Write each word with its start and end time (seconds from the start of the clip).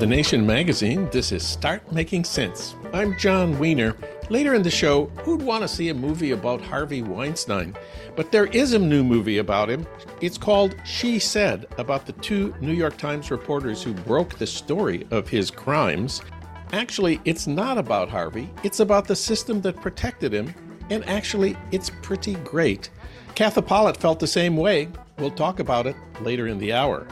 The 0.00 0.06
Nation 0.06 0.46
magazine, 0.46 1.10
this 1.12 1.30
is 1.30 1.46
Start 1.46 1.92
Making 1.92 2.24
Sense. 2.24 2.74
I'm 2.94 3.18
Jon 3.18 3.58
Wiener. 3.58 3.94
Later 4.30 4.54
in 4.54 4.62
the 4.62 4.70
show, 4.70 5.12
who'd 5.24 5.42
want 5.42 5.60
to 5.60 5.68
see 5.68 5.90
a 5.90 5.94
movie 5.94 6.30
about 6.30 6.62
Harvey 6.62 7.02
Weinstein? 7.02 7.76
But 8.16 8.32
there 8.32 8.46
is 8.46 8.72
a 8.72 8.78
new 8.78 9.04
movie 9.04 9.36
about 9.36 9.68
him. 9.68 9.86
It's 10.22 10.38
called 10.38 10.74
She 10.86 11.18
Said, 11.18 11.66
about 11.76 12.06
the 12.06 12.14
two 12.14 12.54
New 12.62 12.72
York 12.72 12.96
Times 12.96 13.30
reporters 13.30 13.82
who 13.82 13.92
broke 13.92 14.38
the 14.38 14.46
story 14.46 15.06
of 15.10 15.28
his 15.28 15.50
crimes. 15.50 16.22
Actually, 16.72 17.20
it's 17.26 17.46
not 17.46 17.76
about 17.76 18.08
Harvey, 18.08 18.48
it's 18.64 18.80
about 18.80 19.06
the 19.06 19.14
system 19.14 19.60
that 19.60 19.82
protected 19.82 20.32
him, 20.32 20.54
and 20.88 21.06
actually, 21.06 21.58
it's 21.72 21.90
pretty 22.00 22.36
great. 22.36 22.88
Katha 23.34 23.60
Pollitt 23.60 23.98
felt 23.98 24.18
the 24.18 24.26
same 24.26 24.56
way. 24.56 24.88
We'll 25.18 25.30
talk 25.30 25.60
about 25.60 25.86
it 25.86 25.96
later 26.22 26.46
in 26.46 26.56
the 26.56 26.72
hour. 26.72 27.06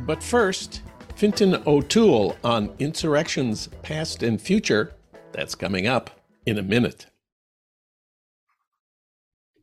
But 0.00 0.22
first, 0.22 0.82
Fintan 1.16 1.62
O'Toole 1.66 2.36
on 2.44 2.74
insurrections 2.78 3.70
past 3.80 4.22
and 4.22 4.38
future. 4.38 4.92
That's 5.32 5.54
coming 5.54 5.86
up 5.86 6.10
in 6.44 6.58
a 6.58 6.62
minute. 6.62 7.06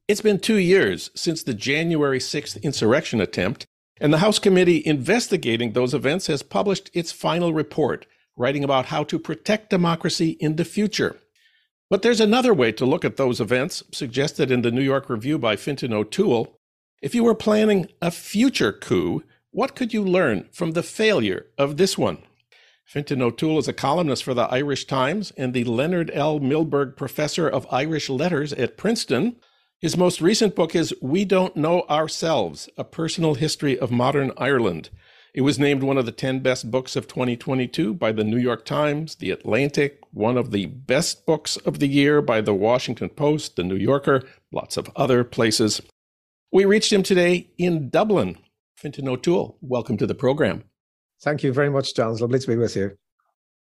It's 0.08 0.22
been 0.22 0.40
two 0.40 0.58
years 0.58 1.12
since 1.14 1.44
the 1.44 1.54
January 1.54 2.18
6th 2.18 2.60
insurrection 2.64 3.22
attempt, 3.22 3.68
and 4.02 4.12
the 4.12 4.18
House 4.18 4.40
committee 4.40 4.82
investigating 4.84 5.74
those 5.74 5.94
events 5.94 6.26
has 6.26 6.42
published 6.42 6.90
its 6.92 7.12
final 7.12 7.54
report, 7.54 8.08
writing 8.36 8.64
about 8.64 8.88
how 8.88 9.04
to 9.04 9.20
protect 9.20 9.70
democracy 9.70 10.32
in 10.40 10.56
the 10.56 10.66
future. 10.66 11.20
But 11.88 12.02
there's 12.02 12.20
another 12.20 12.56
way 12.56 12.72
to 12.72 12.86
look 12.86 13.06
at 13.06 13.18
those 13.18 13.40
events, 13.40 13.84
suggested 13.92 14.50
in 14.50 14.64
the 14.64 14.72
New 14.72 14.82
York 14.82 15.08
Review 15.08 15.38
by 15.38 15.56
Fintan 15.56 15.94
O'Toole. 15.94 16.58
If 17.04 17.14
you 17.14 17.24
were 17.24 17.36
planning 17.36 17.90
a 18.02 18.10
future 18.10 18.74
coup, 18.74 19.22
what 19.54 19.76
could 19.76 19.94
you 19.94 20.04
learn 20.04 20.50
from 20.52 20.72
the 20.72 20.82
failure 20.82 21.46
of 21.60 21.78
this 21.78 21.96
one? 21.96 22.18
Fintan 22.86 23.22
O'Toole 23.22 23.60
is 23.60 23.68
a 23.68 23.74
columnist 23.74 24.24
for 24.24 24.34
the 24.34 24.52
Irish 24.52 24.86
Times 24.86 25.32
and 25.38 25.54
the 25.54 25.64
Leonard 25.64 26.10
L. 26.14 26.40
Milberg 26.40 26.98
Professor 26.98 27.48
of 27.48 27.68
Irish 27.72 28.10
Letters 28.10 28.52
at 28.54 28.78
Princeton. 28.78 29.36
His 29.80 29.96
most 29.96 30.22
recent 30.22 30.56
book 30.56 30.76
is 30.76 30.94
We 31.02 31.24
Don't 31.24 31.56
Know 31.56 31.84
Ourselves 31.84 32.68
A 32.78 32.84
Personal 32.84 33.36
History 33.36 33.78
of 33.78 33.92
Modern 33.92 34.32
Ireland. 34.38 34.90
It 35.36 35.42
was 35.42 35.60
named 35.60 35.84
one 35.84 36.00
of 36.00 36.08
the 36.08 36.12
10 36.12 36.40
best 36.40 36.72
books 36.72 36.96
of 36.96 37.08
2022 37.08 37.94
by 37.94 38.12
the 38.12 38.24
New 38.24 38.38
York 38.40 38.66
Times, 38.66 39.16
The 39.16 39.30
Atlantic, 39.30 40.00
one 40.12 40.36
of 40.36 40.50
the 40.50 40.66
best 40.66 41.28
books 41.28 41.58
of 41.58 41.78
the 41.78 41.88
year 41.88 42.24
by 42.24 42.42
the 42.42 42.56
Washington 42.56 43.10
Post, 43.10 43.56
The 43.56 43.64
New 43.64 43.76
Yorker, 43.76 44.24
lots 44.52 44.78
of 44.78 44.90
other 44.96 45.24
places. 45.24 45.80
We 46.52 46.66
reached 46.66 46.92
him 46.92 47.04
today 47.04 47.50
in 47.60 47.90
Dublin 47.90 48.38
Fintan 48.84 49.08
O'Toole, 49.08 49.58
welcome 49.62 49.96
to 49.96 50.06
the 50.06 50.14
program. 50.14 50.66
Thank 51.22 51.42
you 51.42 51.54
very 51.54 51.70
much, 51.70 51.96
Jon. 51.96 52.12
It's 52.12 52.20
lovely 52.20 52.40
to 52.40 52.48
be 52.48 52.58
with 52.58 52.76
you. 52.76 52.98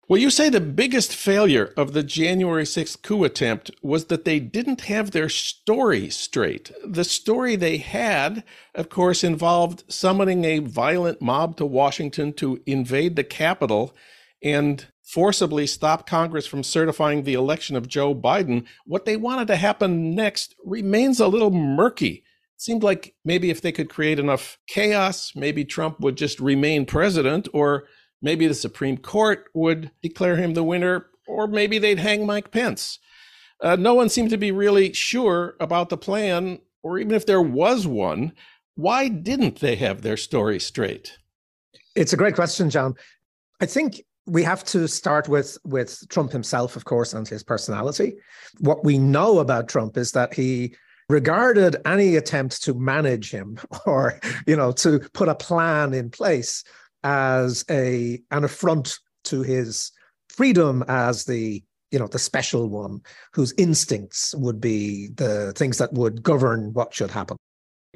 Well, 0.09 0.21
you 0.21 0.29
say 0.29 0.49
the 0.49 0.61
biggest 0.61 1.15
failure 1.15 1.73
of 1.77 1.93
the 1.93 2.03
January 2.03 2.65
6th 2.65 3.01
coup 3.03 3.23
attempt 3.23 3.71
was 3.81 4.07
that 4.07 4.25
they 4.25 4.41
didn't 4.41 4.81
have 4.83 5.13
their 5.13 5.29
story 5.29 6.11
straight. 6.11 6.73
The 6.85 7.05
story 7.05 7.55
they 7.55 7.77
had, 7.77 8.43
of 8.75 8.89
course, 8.89 9.23
involved 9.23 9.85
summoning 9.87 10.45
a 10.45 10.59
violent 10.59 11.23
mob 11.23 11.57
to 11.59 11.65
Washington 11.65 12.33
to 12.33 12.61
invade 12.67 13.15
the 13.15 13.23
Capitol 13.23 13.95
and 14.43 14.85
forcibly 15.05 15.69
stop 15.69 16.09
Congress 16.09 16.49
from 16.49 16.65
certifying 16.65 17.23
the 17.23 17.35
election 17.35 17.77
of 17.77 17.87
Joe 17.87 18.17
Biden. 18.17 18.65
What 18.85 19.05
they 19.05 19.17
wanted 19.17 19.47
to 19.47 19.57
happen 19.57 20.17
next 20.17 20.57
remains 20.65 21.21
a 21.21 21.29
little 21.29 21.53
murky 21.53 22.25
seemed 22.57 22.83
like 22.83 23.15
maybe 23.25 23.51
if 23.51 23.61
they 23.61 23.73
could 23.73 23.91
create 23.91 24.19
enough 24.19 24.59
chaos, 24.67 25.33
maybe 25.35 25.65
Trump 25.65 26.01
would 26.01 26.17
just 26.17 26.41
remain 26.41 26.87
president, 26.87 27.49
or 27.53 27.85
maybe 28.23 28.47
the 28.47 28.55
Supreme 28.55 28.97
Court 28.97 29.47
would 29.55 29.91
declare 30.03 30.37
him 30.37 30.55
the 30.55 30.65
winner, 30.65 31.07
or 31.27 31.47
maybe 31.47 31.79
they'd 31.79 31.99
hang 31.99 32.27
Mike 32.27 32.51
Pence. 32.51 32.99
Uh, 33.63 33.77
no 33.77 33.95
one 33.95 34.09
seemed 34.09 34.31
to 34.31 34.37
be 34.37 34.51
really 34.51 34.93
sure 34.93 35.57
about 35.61 35.89
the 35.89 35.97
plan, 35.97 36.59
or 36.83 36.99
even 36.99 37.15
if 37.15 37.27
there 37.27 37.43
was 37.43 37.87
one, 37.87 38.33
why 38.75 39.09
didn't 39.09 39.61
they 39.61 39.77
have 39.77 40.03
their 40.03 40.17
story 40.17 40.59
straight? 40.59 41.19
It's 41.95 42.13
a 42.13 42.17
great 42.17 42.35
question, 42.35 42.71
Jon. 42.71 42.95
I 43.61 43.67
think 43.67 44.03
we 44.27 44.43
have 44.43 44.65
to 44.65 44.89
start 44.89 45.29
with 45.29 45.59
with 45.65 46.03
Trump 46.09 46.33
himself, 46.33 46.77
of 46.77 46.85
course, 46.85 47.13
and 47.13 47.29
his 47.29 47.43
personality. 47.43 48.15
What 48.59 48.85
we 48.85 48.99
know 48.99 49.39
about 49.39 49.69
Trump 49.69 49.97
is 49.97 50.13
that 50.13 50.35
he 50.35 50.75
regarded 51.09 51.77
any 51.87 52.17
attempt 52.17 52.63
to 52.63 52.75
manage 52.75 53.31
him 53.31 53.59
or 53.87 54.21
you 54.47 54.57
know 54.57 54.73
to 54.73 55.01
put 55.13 55.29
a 55.29 55.35
plan 55.35 55.95
in 55.95 56.11
place 56.11 56.65
as 57.03 57.65
a 57.71 58.21
an 58.31 58.45
affront 58.45 58.99
to 59.25 59.43
his 59.43 59.93
freedom 60.29 60.85
as 60.89 61.25
the 61.25 61.63
you 61.91 61.99
know 61.99 62.09
the 62.09 62.19
special 62.19 62.69
one 62.69 63.01
whose 63.33 63.55
instincts 63.57 64.35
would 64.35 64.61
be 64.61 65.09
the 65.15 65.53
things 65.53 65.79
that 65.79 65.93
would 65.93 66.23
govern 66.23 66.73
what 66.73 66.93
should 66.93 67.11
happen. 67.11 67.37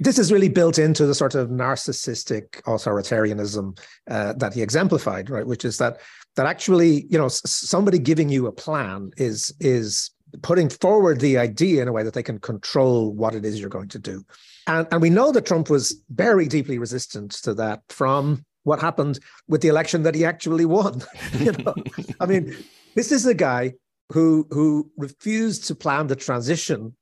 This 0.00 0.18
is 0.18 0.30
really 0.30 0.48
built 0.48 0.78
into 0.78 1.06
the 1.06 1.14
sort 1.14 1.34
of 1.34 1.48
narcissistic 1.48 2.62
authoritarianism 2.62 3.76
uh, 4.08 4.34
that 4.34 4.54
he 4.54 4.62
exemplified 4.62 5.28
right? 5.28 5.46
Which 5.46 5.64
is 5.64 5.78
that 5.78 6.00
that 6.36 6.46
actually 6.46 7.06
you 7.10 7.18
know 7.18 7.28
somebody 7.28 7.98
giving 7.98 8.28
you 8.28 8.46
a 8.46 8.52
plan 8.52 9.10
is 9.16 9.52
is 9.58 10.10
putting 10.42 10.68
forward 10.68 11.20
the 11.20 11.38
idea 11.38 11.82
in 11.82 11.88
a 11.88 11.92
way 11.92 12.02
that 12.02 12.14
they 12.14 12.22
can 12.22 12.38
control 12.38 13.12
what 13.12 13.34
it 13.34 13.44
is 13.44 13.60
you're 13.60 13.68
going 13.68 13.88
to 13.88 13.98
do. 13.98 14.24
And, 14.66 14.86
and 14.90 15.02
we 15.02 15.10
know 15.10 15.32
that 15.32 15.46
Trump 15.46 15.70
was 15.70 16.02
very 16.10 16.46
deeply 16.46 16.78
resistant 16.78 17.32
to 17.42 17.54
that 17.54 17.82
from 17.88 18.44
what 18.64 18.80
happened 18.80 19.18
with 19.48 19.62
the 19.62 19.68
election 19.68 20.02
that 20.02 20.14
he 20.14 20.24
actually 20.24 20.64
won. 20.64 21.02
you 21.38 21.52
know, 21.52 21.74
I 22.20 22.26
mean, 22.26 22.56
this 22.94 23.12
is 23.12 23.26
a 23.26 23.34
guy 23.34 23.74
who 24.12 24.46
who 24.50 24.90
refused 24.96 25.66
to 25.68 25.74
plan 25.74 26.06
the 26.06 26.16
transition 26.16 26.96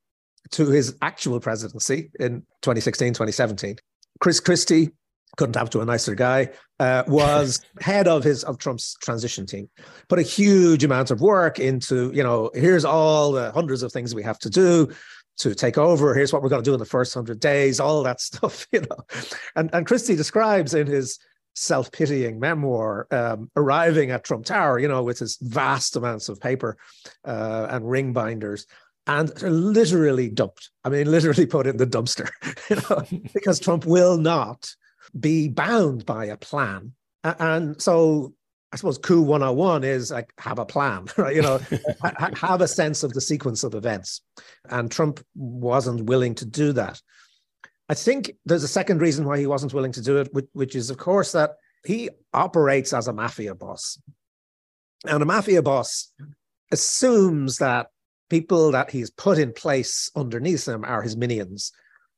to 0.52 0.68
his 0.68 0.96
actual 1.02 1.40
presidency 1.40 2.10
in 2.20 2.40
2016, 2.62 3.14
2017. 3.14 3.76
Chris 4.20 4.40
Christie 4.40 4.90
couldn't 5.36 5.56
have 5.56 5.70
to 5.70 5.80
a 5.80 5.84
nicer 5.84 6.14
guy, 6.14 6.50
uh, 6.80 7.04
was 7.06 7.60
head 7.80 8.08
of 8.08 8.24
his 8.24 8.44
of 8.44 8.58
Trump's 8.58 8.96
transition 9.02 9.46
team. 9.46 9.68
Put 10.08 10.18
a 10.18 10.22
huge 10.22 10.84
amount 10.84 11.10
of 11.10 11.20
work 11.20 11.58
into, 11.58 12.10
you 12.12 12.22
know, 12.22 12.50
here's 12.54 12.84
all 12.84 13.32
the 13.32 13.52
hundreds 13.52 13.82
of 13.82 13.92
things 13.92 14.14
we 14.14 14.22
have 14.22 14.38
to 14.40 14.50
do 14.50 14.88
to 15.38 15.54
take 15.54 15.78
over. 15.78 16.14
Here's 16.14 16.32
what 16.32 16.42
we're 16.42 16.48
going 16.48 16.62
to 16.62 16.68
do 16.68 16.74
in 16.74 16.80
the 16.80 16.86
first 16.86 17.14
hundred 17.14 17.40
days, 17.40 17.80
all 17.80 18.02
that 18.02 18.20
stuff, 18.28 18.66
you 18.72 18.80
know. 18.80 18.96
And 19.54 19.70
and 19.72 19.86
Christie 19.86 20.16
describes 20.16 20.74
in 20.74 20.86
his 20.86 21.18
self-pitying 21.54 22.38
memoir 22.38 23.06
um, 23.10 23.50
arriving 23.56 24.10
at 24.10 24.24
Trump 24.24 24.44
Tower, 24.44 24.78
you 24.78 24.88
know, 24.88 25.02
with 25.02 25.18
his 25.18 25.38
vast 25.40 25.96
amounts 25.96 26.28
of 26.28 26.38
paper 26.38 26.76
uh, 27.24 27.66
and 27.70 27.88
ring 27.88 28.12
binders 28.12 28.66
and 29.06 29.40
literally 29.42 30.28
dumped. 30.28 30.70
I 30.84 30.88
mean, 30.88 31.10
literally 31.10 31.46
put 31.46 31.66
in 31.66 31.76
the 31.76 31.86
dumpster, 31.86 32.28
you 32.70 32.76
know, 32.76 33.22
because 33.32 33.60
Trump 33.60 33.86
will 33.86 34.18
not 34.18 34.74
be 35.18 35.48
bound 35.48 36.06
by 36.06 36.26
a 36.26 36.36
plan. 36.36 36.92
And 37.24 37.80
so 37.80 38.34
I 38.72 38.76
suppose 38.76 38.98
coup 38.98 39.22
101 39.22 39.84
is 39.84 40.10
like 40.10 40.32
have 40.38 40.58
a 40.58 40.66
plan, 40.66 41.06
right? 41.16 41.34
You 41.34 41.42
know, 41.42 41.60
have 42.34 42.60
a 42.60 42.68
sense 42.68 43.02
of 43.02 43.12
the 43.12 43.20
sequence 43.20 43.64
of 43.64 43.74
events. 43.74 44.20
And 44.68 44.90
Trump 44.90 45.24
wasn't 45.34 46.04
willing 46.04 46.34
to 46.36 46.44
do 46.44 46.72
that. 46.72 47.00
I 47.88 47.94
think 47.94 48.32
there's 48.44 48.64
a 48.64 48.68
second 48.68 49.00
reason 49.00 49.24
why 49.24 49.38
he 49.38 49.46
wasn't 49.46 49.72
willing 49.72 49.92
to 49.92 50.02
do 50.02 50.18
it, 50.18 50.32
which, 50.34 50.46
which 50.52 50.74
is, 50.74 50.90
of 50.90 50.98
course, 50.98 51.32
that 51.32 51.52
he 51.84 52.10
operates 52.34 52.92
as 52.92 53.06
a 53.06 53.12
mafia 53.12 53.54
boss. 53.54 54.00
And 55.06 55.22
a 55.22 55.26
mafia 55.26 55.62
boss 55.62 56.12
assumes 56.72 57.58
that 57.58 57.88
people 58.28 58.72
that 58.72 58.90
he's 58.90 59.10
put 59.10 59.38
in 59.38 59.52
place 59.52 60.10
underneath 60.16 60.66
him 60.66 60.84
are 60.84 61.02
his 61.02 61.16
minions 61.16 61.72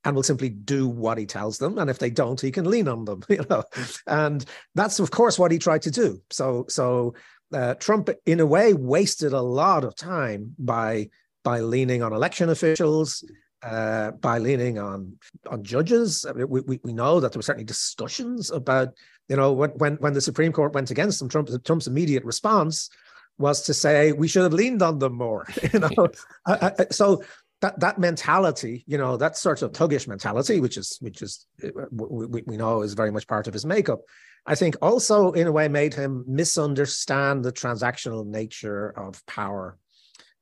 and 0.05 0.15
will 0.15 0.23
simply 0.23 0.49
do 0.49 0.89
what 0.89 1.19
he 1.19 1.27
tells 1.27 1.59
them 1.59 1.79
and 1.79 1.91
if 1.91 1.99
they 1.99 2.11
don't 2.11 2.41
he 2.41 2.50
can 2.50 2.69
lean 2.69 2.89
on 2.89 3.05
them 3.05 3.23
you 3.29 3.45
know? 3.50 3.62
And 4.06 4.45
that's 4.75 4.99
of 4.99 5.11
course 5.11 5.39
what 5.39 5.53
he 5.53 5.59
tried 5.59 5.83
to 5.83 5.91
do. 5.91 6.21
So 6.31 6.65
so 6.69 7.15
uh, 7.53 7.75
trump 7.75 8.11
in 8.27 8.41
a 8.41 8.47
way 8.47 8.75
wasted 8.75 9.33
a 9.33 9.41
lot 9.41 9.85
of 9.85 9.97
time 9.97 10.55
by 10.59 11.09
by 11.45 11.61
leaning 11.61 12.03
on 12.03 12.12
election 12.12 12.50
officials 12.50 13.25
uh, 13.62 14.12
by 14.12 14.39
leaning 14.39 14.79
on 14.79 15.17
on 15.50 15.65
judges. 15.65 16.25
I 16.29 16.33
mean, 16.33 16.49
we, 16.49 16.61
we, 16.61 16.81
we 16.85 16.93
know 16.93 17.21
that 17.21 17.33
there 17.33 17.39
were 17.39 17.43
certainly 17.43 17.65
discussions 17.65 18.51
about 18.51 18.91
you 19.29 19.37
know 19.37 19.53
when 19.53 19.71
when 19.71 19.97
when 19.97 20.12
the 20.12 20.21
supreme 20.21 20.53
court 20.53 20.75
went 20.75 20.91
against 20.91 21.21
him 21.21 21.29
trump 21.29 21.49
trump's 21.65 21.87
immediate 21.87 22.25
response 22.25 22.91
was 23.39 23.62
to 23.62 23.75
say 23.75 24.12
we 24.12 24.27
should 24.27 24.43
have 24.43 24.53
leaned 24.53 24.83
on 24.83 24.99
them 24.99 25.15
more 25.15 25.47
you 25.73 25.79
know? 25.79 26.09
I, 26.47 26.73
I, 26.79 26.87
so 26.91 27.23
that 27.60 27.81
that 27.81 27.99
mentality, 27.99 28.84
you 28.87 28.99
know, 28.99 29.16
that 29.16 29.37
sort 29.37 29.62
of 29.62 29.72
thuggish 29.72 30.06
mentality, 30.06 30.60
which 30.60 30.76
is 30.76 30.96
which 31.00 31.22
is 31.22 31.46
we, 31.90 32.43
we 32.46 32.56
know 32.56 32.82
is 32.82 32.94
very 32.94 33.10
much 33.10 33.26
part 33.26 33.49
of 33.49 33.52
his 33.52 33.66
makeup, 33.66 34.00
I 34.46 34.55
think 34.55 34.76
also 34.81 35.32
in 35.32 35.46
a 35.46 35.52
way 35.52 35.69
made 35.69 35.94
him 35.94 36.25
misunderstand 36.26 37.44
the 37.44 37.52
transactional 37.52 38.26
nature 38.26 38.88
of 38.96 39.25
power 39.26 39.76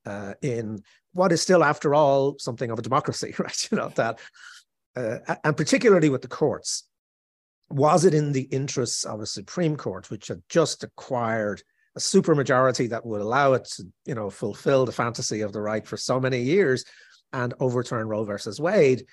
uh, 0.04 0.34
in 0.42 0.82
what 1.12 1.32
is 1.32 1.40
still, 1.40 1.64
after 1.64 1.94
all, 1.94 2.36
something 2.38 2.70
of 2.70 2.78
a 2.78 2.82
democracy, 2.82 3.34
right? 3.38 3.68
You 3.70 3.78
know 3.78 3.88
that, 3.96 4.18
uh, 4.94 5.36
and 5.42 5.56
particularly 5.56 6.10
with 6.10 6.22
the 6.22 6.28
courts. 6.28 6.84
was 7.68 8.04
it 8.04 8.14
in 8.14 8.32
the 8.32 8.42
interests 8.42 9.04
of 9.04 9.20
a 9.20 9.26
Supreme 9.26 9.76
Court, 9.76 10.10
which 10.10 10.28
had 10.28 10.42
just 10.48 10.84
acquired 10.84 11.62
a 11.96 11.98
supermajority 11.98 12.90
that 12.90 13.06
would 13.06 13.22
allow 13.22 13.54
it 13.54 13.64
to, 13.64 13.86
you 14.04 14.14
know, 14.14 14.28
fulfill 14.28 14.84
the 14.84 14.92
fantasy 14.92 15.40
of 15.40 15.52
the 15.52 15.60
right 15.60 15.86
for 15.86 15.96
so 15.96 16.20
many 16.20 16.42
years 16.42 16.84
and 17.36 17.54
overturn 17.60 18.08
Roe 18.08 18.24
versus 18.24 18.58
Wade? 18.58 19.04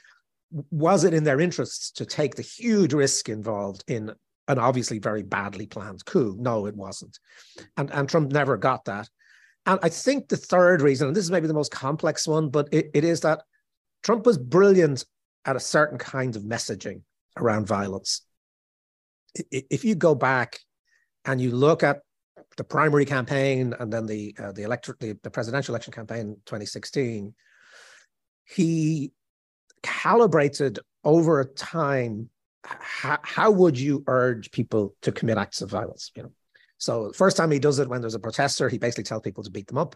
Was 0.71 1.03
it 1.03 1.13
in 1.13 1.23
their 1.23 1.41
interests 1.41 1.91
to 1.91 2.05
take 2.05 2.35
the 2.35 2.41
huge 2.41 2.93
risk 2.93 3.27
involved 3.27 3.83
in 3.87 4.11
an 4.47 4.59
obviously 4.59 4.99
very 4.99 5.23
badly 5.23 5.67
planned 5.67 6.05
coup? 6.05 6.35
No, 6.39 6.65
it 6.65 6.75
wasn't. 6.75 7.19
And, 7.75 7.91
and 7.91 8.07
Trump 8.07 8.31
never 8.31 8.55
got 8.55 8.85
that. 8.85 9.09
And 9.65 9.79
I 9.83 9.89
think 9.89 10.29
the 10.29 10.37
third 10.37 10.81
reason, 10.81 11.07
and 11.07 11.15
this 11.15 11.23
is 11.23 11.31
maybe 11.31 11.47
the 11.47 11.53
most 11.53 11.71
complex 11.71 12.27
one, 12.27 12.49
but 12.49 12.69
it, 12.71 12.91
it 12.93 13.03
is 13.03 13.21
that 13.21 13.41
Trump 14.03 14.25
was 14.25 14.37
brilliant 14.37 15.05
at 15.45 15.55
a 15.55 15.61
certain 15.61 15.97
kind 15.97 16.35
of 16.35 16.43
messaging 16.43 17.01
around 17.37 17.67
violence. 17.67 18.21
If 19.51 19.83
you 19.83 19.95
go 19.95 20.15
back 20.15 20.59
and 21.25 21.41
you 21.41 21.51
look 21.51 21.83
at 21.83 22.01
the 22.55 22.63
primary 22.63 23.05
campaign 23.05 23.73
and 23.79 23.91
then 23.91 24.05
the 24.05 24.35
uh, 24.37 24.51
the 24.51 24.63
electric 24.63 24.99
the, 24.99 25.17
the 25.23 25.31
presidential 25.31 25.73
election 25.73 25.93
campaign 25.93 26.37
2016, 26.45 27.33
he 28.45 29.11
calibrated 29.81 30.79
over 31.03 31.43
time 31.43 32.29
how, 32.63 33.19
how 33.23 33.51
would 33.51 33.77
you 33.77 34.03
urge 34.07 34.51
people 34.51 34.95
to 35.01 35.11
commit 35.11 35.37
acts 35.37 35.61
of 35.61 35.69
violence 35.69 36.11
you 36.15 36.23
know? 36.23 36.31
So 36.77 37.11
first 37.11 37.37
time 37.37 37.51
he 37.51 37.59
does 37.59 37.79
it 37.79 37.89
when 37.89 38.01
there's 38.01 38.15
a 38.15 38.19
protester 38.19 38.69
he 38.69 38.77
basically 38.77 39.03
tells 39.03 39.21
people 39.21 39.43
to 39.43 39.51
beat 39.51 39.67
them 39.67 39.77
up 39.77 39.95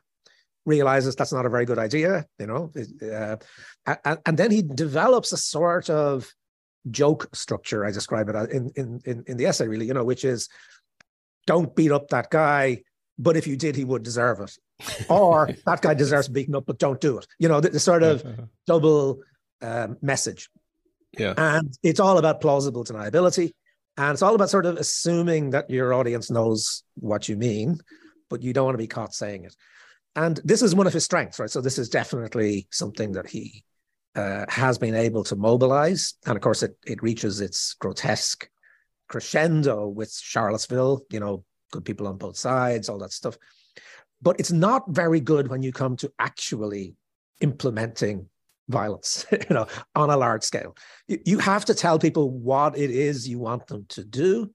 realizes 0.66 1.16
that's 1.16 1.32
not 1.32 1.46
a 1.46 1.50
very 1.50 1.66
good 1.66 1.80
idea 1.80 2.26
you 2.40 2.48
know? 2.48 2.72
Uh, 3.02 3.38
and, 4.04 4.20
and, 4.26 4.38
then 4.38 4.52
he 4.52 4.62
develops 4.62 5.32
a 5.32 5.38
sort 5.38 5.90
of 5.90 6.30
joke 6.92 7.28
structure 7.34 7.86
i 7.86 7.92
describe 7.92 8.30
it 8.30 8.36
in, 8.52 8.72
in 8.76 9.00
in 9.06 9.24
in 9.28 9.38
the 9.38 9.46
essay 9.46 9.68
really 9.68 9.86
you 9.86 9.94
know 9.94 10.06
which 10.06 10.24
is 10.24 10.48
don't 11.46 11.76
beat 11.76 11.92
up 11.92 12.08
that 12.10 12.30
guy 12.30 12.82
but 13.20 13.36
if 13.36 13.46
you 13.46 13.58
did 13.58 13.76
he 13.76 13.84
would 13.84 14.04
deserve 14.04 14.40
it 14.40 14.58
or 15.10 15.50
that 15.66 15.82
guy 15.82 15.94
deserves 15.94 16.28
beating 16.28 16.56
up 16.56 16.66
but 16.66 16.78
don't 16.78 17.02
do 17.02 17.18
it 17.18 17.26
you 17.40 17.48
know 17.48 17.60
the, 17.60 17.70
the 17.70 17.80
sort 17.80 18.04
of 18.04 18.24
double 18.68 19.20
um, 19.62 19.98
message 20.02 20.50
yeah. 21.18 21.34
And 21.38 21.76
it's 21.84 22.00
all 22.00 22.18
about 22.18 22.42
plausible 22.42 22.84
deniability. 22.84 23.54
And 23.98 24.14
it's 24.14 24.22
all 24.22 24.36
about 24.36 24.50
sort 24.50 24.66
of 24.66 24.78
assuming 24.78 25.52
that 25.52 25.70
your 25.70 25.94
audience 25.94 26.30
knows 26.30 26.84
what 26.96 27.28
you 27.28 27.36
mean, 27.36 27.80
but 28.30 28.44
you 28.44 28.54
don't 28.54 28.66
want 28.66 28.76
to 28.76 28.84
be 28.84 28.88
caught 28.88 29.14
saying 29.14 29.46
it. 29.46 29.56
And 30.16 30.40
this 30.44 30.62
is 30.62 30.76
one 30.76 30.88
of 30.88 30.94
his 30.94 31.04
strengths, 31.04 31.40
right? 31.40 31.50
So 31.50 31.62
this 31.62 31.78
is 31.78 31.90
definitely 31.90 32.68
something 32.72 33.14
that 33.14 33.28
he 33.28 33.64
uh, 34.16 34.46
has 34.50 34.78
been 34.78 34.96
able 34.96 35.24
to 35.26 35.36
mobilize. 35.36 36.16
And 36.26 36.36
of 36.36 36.42
course, 36.42 36.64
it, 36.64 36.76
it 36.86 37.04
reaches 37.04 37.42
its 37.42 37.74
grotesque 37.76 38.50
crescendo 39.08 39.88
with 39.88 40.12
Charlottesville, 40.12 41.02
you 41.12 41.20
know, 41.20 41.44
good 41.72 41.86
people 41.86 42.08
on 42.08 42.18
both 42.18 42.38
sides, 42.38 42.90
all 42.90 43.00
that 43.00 43.12
stuff. 43.12 43.38
But 44.22 44.40
it's 44.40 44.52
not 44.52 44.84
very 44.90 45.20
good 45.20 45.48
when 45.50 45.62
you 45.62 45.72
come 45.72 45.96
to 45.98 46.12
actually 46.20 46.96
implementing 47.42 48.30
violence, 48.70 49.26
you 49.32 49.54
know, 49.56 49.68
on 49.96 50.10
a 50.10 50.18
large 50.18 50.44
scale. 50.44 50.76
You, 51.08 51.20
you 51.26 51.40
have 51.40 51.66
to 51.66 51.76
tell 51.76 52.00
people 52.00 52.32
what 52.32 52.78
it 52.78 52.92
is 52.92 53.28
you 53.28 53.40
want 53.40 53.68
them 53.68 53.86
to 53.90 54.04
do. 54.04 54.52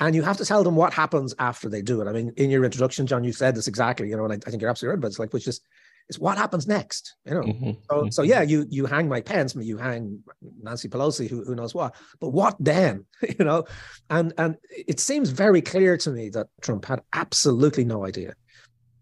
And 0.00 0.14
you 0.14 0.22
have 0.22 0.38
to 0.38 0.44
tell 0.44 0.64
them 0.64 0.74
what 0.74 0.92
happens 0.92 1.34
after 1.38 1.68
they 1.68 1.80
do 1.80 2.00
it. 2.00 2.08
I 2.08 2.12
mean, 2.12 2.32
in 2.36 2.50
your 2.50 2.64
introduction, 2.64 3.06
Jon, 3.06 3.22
you 3.22 3.32
said 3.32 3.54
this 3.54 3.68
exactly, 3.68 4.08
you 4.08 4.16
know, 4.16 4.24
and 4.24 4.32
I, 4.32 4.36
I 4.44 4.50
think 4.50 4.60
you're 4.60 4.70
absolutely 4.70 4.96
right, 4.96 5.00
but 5.00 5.06
it's 5.06 5.20
like, 5.20 5.32
which 5.32 5.46
is, 5.46 5.60
is 6.08 6.18
what 6.18 6.36
happens 6.36 6.66
next, 6.66 7.14
you 7.24 7.34
know? 7.34 7.42
Mm-hmm. 7.42 7.70
So, 7.88 7.96
mm-hmm. 7.96 8.10
so 8.10 8.22
yeah, 8.22 8.42
you 8.42 8.66
you 8.68 8.86
hang 8.86 9.08
Mike 9.08 9.24
Pence, 9.24 9.54
you 9.54 9.78
hang 9.78 10.20
Nancy 10.60 10.88
Pelosi, 10.88 11.30
who, 11.30 11.44
who 11.44 11.54
knows 11.54 11.74
what, 11.74 11.94
but 12.20 12.30
what 12.30 12.56
then, 12.58 13.06
you 13.38 13.44
know? 13.44 13.64
And, 14.10 14.34
and 14.36 14.56
it 14.70 14.98
seems 14.98 15.30
very 15.30 15.62
clear 15.62 15.96
to 15.98 16.10
me 16.10 16.28
that 16.30 16.48
Trump 16.60 16.84
had 16.86 17.00
absolutely 17.12 17.84
no 17.84 18.04
idea. 18.04 18.34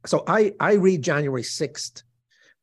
So 0.06 0.24
I, 0.26 0.52
I 0.58 0.74
read 0.74 1.02
January 1.02 1.42
6th 1.42 2.02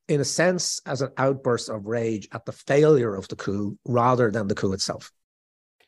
in 0.10 0.20
a 0.20 0.26
sense, 0.26 0.82
as 0.86 1.02
an 1.02 1.12
outburst 1.18 1.70
of 1.70 1.86
rage 1.86 2.28
at 2.34 2.46
the 2.46 2.52
failure 2.52 3.16
of 3.16 3.28
the 3.28 3.36
coup 3.36 3.78
rather 3.86 4.32
than 4.32 4.48
the 4.48 4.56
coup 4.56 4.74
itself. 4.74 5.12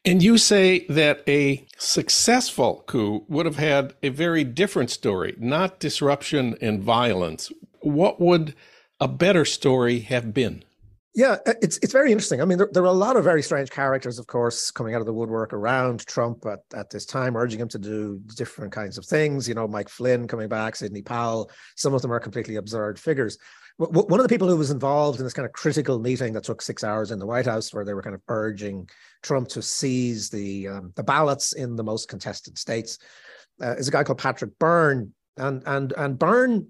And 0.06 0.24
you 0.24 0.38
say 0.38 0.86
that 0.89 1.24
a 1.27 1.65
successful 1.77 2.83
coup 2.88 3.25
would 3.27 3.45
have 3.45 3.57
had 3.57 3.94
a 4.01 4.09
very 4.09 4.44
different 4.44 4.92
story, 4.92 5.36
not 5.38 5.80
disruption 5.80 6.56
and 6.62 6.81
violence. 6.81 7.51
What 7.81 8.21
would 8.21 8.56
a 9.00 9.07
better 9.07 9.44
story 9.44 10.00
have 10.01 10.33
been? 10.33 10.63
Yeah, 11.13 11.38
it's 11.46 11.78
it's 11.80 11.92
very 11.92 12.13
interesting. 12.13 12.42
I 12.42 12.46
mean, 12.46 12.58
there, 12.58 12.69
there, 12.72 12.84
are 12.84 12.86
a 12.86 12.94
lot 12.94 13.18
of 13.18 13.25
very 13.25 13.44
strange 13.44 13.69
characters, 13.69 14.18
of 14.18 14.28
course, 14.28 14.72
coming 14.72 14.96
out 14.96 15.02
of 15.02 15.06
the 15.06 15.13
woodwork 15.13 15.52
around 15.52 16.06
Trump 16.08 16.46
at, 16.46 16.60
at 16.74 16.90
this 16.90 17.06
time, 17.06 17.36
urging 17.36 17.60
him 17.60 17.68
to 17.68 17.80
do 17.80 18.22
different 18.38 18.72
kinds 18.72 18.98
of 18.98 19.06
things. 19.06 19.46
You 19.46 19.54
know, 19.54 19.68
Mike 19.68 19.90
Flynn 19.90 20.25
coming 20.28 20.48
back, 20.48 20.78
Sidney 20.78 21.02
Powell. 21.02 21.52
Some 21.75 21.94
of 21.94 22.02
them 22.02 22.13
are 22.13 22.19
completely 22.22 22.56
absurd 22.56 22.98
figures 22.98 23.38
one 23.90 24.19
of 24.19 24.24
the 24.24 24.30
people 24.30 24.48
who 24.48 24.58
was 24.58 24.69
involved 24.69 25.19
in 25.19 25.25
this 25.25 25.34
kind 25.34 25.46
of 25.46 25.54
critical 25.54 26.00
meeting 26.00 26.34
that 26.34 26.44
took 26.44 26.62
six 26.62 26.84
hours 26.84 27.10
in 27.10 27.19
the 27.19 27.25
White 27.25 27.46
House, 27.46 27.74
where 27.74 27.84
they 27.84 27.94
were 27.94 28.04
kind 28.04 28.16
of 28.16 28.22
urging 28.28 28.88
Trump 29.24 29.48
to 29.50 29.62
seize 29.62 30.30
the 30.30 30.68
um, 30.68 30.94
the 30.96 31.04
ballots 31.04 31.54
in 31.54 31.75
the 31.75 31.84
most 31.84 32.08
contested 32.08 32.58
states, 32.58 33.00
uh, 33.62 33.75
is 33.75 33.88
a 33.88 33.92
guy 33.92 34.04
called 34.04 34.19
Patrick 34.19 34.58
Byrne, 34.60 35.13
and 35.38 35.63
and 35.66 35.94
and 35.98 36.19
Byrne 36.19 36.68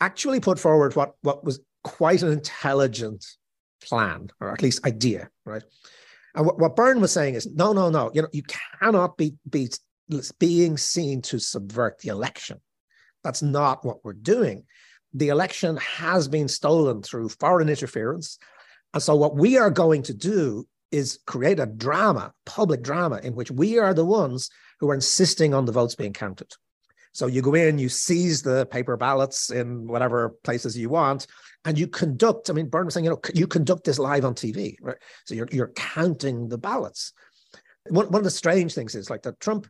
actually 0.00 0.40
put 0.40 0.58
forward 0.58 0.96
what 0.96 1.14
what 1.22 1.44
was 1.44 1.60
quite 1.84 2.22
an 2.22 2.32
intelligent 2.32 3.26
plan, 3.82 4.30
or 4.40 4.52
at 4.52 4.62
least 4.62 4.84
idea, 4.86 5.28
right? 5.44 5.62
And 6.34 6.46
what, 6.46 6.58
what 6.58 6.76
Byrne 6.76 7.00
was 7.00 7.12
saying 7.12 7.34
is, 7.34 7.46
no, 7.46 7.72
no, 7.72 7.90
no, 7.90 8.10
you 8.14 8.22
know, 8.22 8.28
you 8.32 8.42
cannot 8.80 9.16
be 9.16 9.34
be 9.48 9.70
being 10.38 10.76
seen 10.76 11.22
to 11.22 11.38
subvert 11.38 11.98
the 11.98 12.08
election. 12.08 12.60
That's 13.22 13.42
not 13.42 13.84
what 13.84 14.04
we're 14.04 14.12
doing 14.12 14.64
the 15.14 15.28
election 15.28 15.76
has 15.78 16.28
been 16.28 16.48
stolen 16.48 17.02
through 17.02 17.30
foreign 17.30 17.68
interference. 17.68 18.38
And 18.94 19.02
so, 19.02 19.14
what 19.14 19.36
we 19.36 19.58
are 19.58 19.70
going 19.70 20.02
to 20.04 20.14
do 20.14 20.66
is 20.90 21.20
create 21.26 21.60
a 21.60 21.66
drama, 21.66 22.32
public 22.46 22.82
drama, 22.82 23.20
in 23.22 23.34
which 23.34 23.50
we 23.50 23.78
are 23.78 23.94
the 23.94 24.04
ones 24.04 24.50
who 24.80 24.90
are 24.90 24.94
insisting 24.94 25.54
on 25.54 25.64
the 25.64 25.72
votes 25.72 25.94
being 25.94 26.12
counted. 26.12 26.52
So, 27.12 27.26
you 27.26 27.42
go 27.42 27.54
in, 27.54 27.78
you 27.78 27.88
seize 27.88 28.42
the 28.42 28.66
paper 28.66 28.96
ballots 28.96 29.50
in 29.50 29.86
whatever 29.86 30.30
places 30.44 30.76
you 30.76 30.88
want, 30.88 31.26
and 31.64 31.78
you 31.78 31.86
conduct. 31.86 32.50
I 32.50 32.52
mean, 32.52 32.68
Byrne 32.68 32.86
was 32.86 32.94
saying, 32.94 33.04
you 33.04 33.10
know, 33.10 33.20
you 33.34 33.46
conduct 33.46 33.84
this 33.84 33.98
live 33.98 34.24
on 34.24 34.34
TV, 34.34 34.76
right? 34.80 34.96
So, 35.26 35.34
you're, 35.34 35.48
you're 35.52 35.72
counting 35.76 36.48
the 36.48 36.58
ballots. 36.58 37.12
One, 37.88 38.06
one 38.06 38.20
of 38.20 38.24
the 38.24 38.30
strange 38.30 38.74
things 38.74 38.94
is 38.94 39.10
like 39.10 39.22
that 39.22 39.40
Trump 39.40 39.66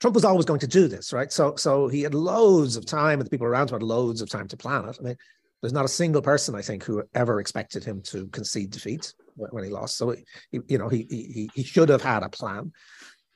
Trump 0.00 0.14
was 0.14 0.24
always 0.24 0.46
going 0.46 0.60
to 0.60 0.66
do 0.66 0.86
this, 0.86 1.12
right? 1.12 1.32
So, 1.32 1.56
so 1.56 1.88
he 1.88 2.02
had 2.02 2.14
loads 2.14 2.76
of 2.76 2.86
time, 2.86 3.18
and 3.18 3.26
the 3.26 3.30
people 3.30 3.46
around 3.46 3.70
him 3.70 3.74
had 3.74 3.82
loads 3.82 4.20
of 4.20 4.30
time 4.30 4.46
to 4.48 4.56
plan 4.56 4.88
it. 4.88 4.96
I 4.98 5.02
mean, 5.02 5.16
there's 5.60 5.72
not 5.72 5.84
a 5.84 5.88
single 5.88 6.22
person 6.22 6.54
I 6.54 6.62
think 6.62 6.84
who 6.84 7.02
ever 7.14 7.40
expected 7.40 7.82
him 7.82 8.00
to 8.02 8.28
concede 8.28 8.70
defeat 8.70 9.12
when 9.34 9.64
he 9.64 9.70
lost. 9.70 9.96
So, 9.96 10.14
he, 10.52 10.60
you 10.68 10.78
know, 10.78 10.88
he 10.88 11.06
he 11.10 11.50
he 11.52 11.62
should 11.64 11.88
have 11.88 12.02
had 12.02 12.22
a 12.22 12.28
plan, 12.28 12.72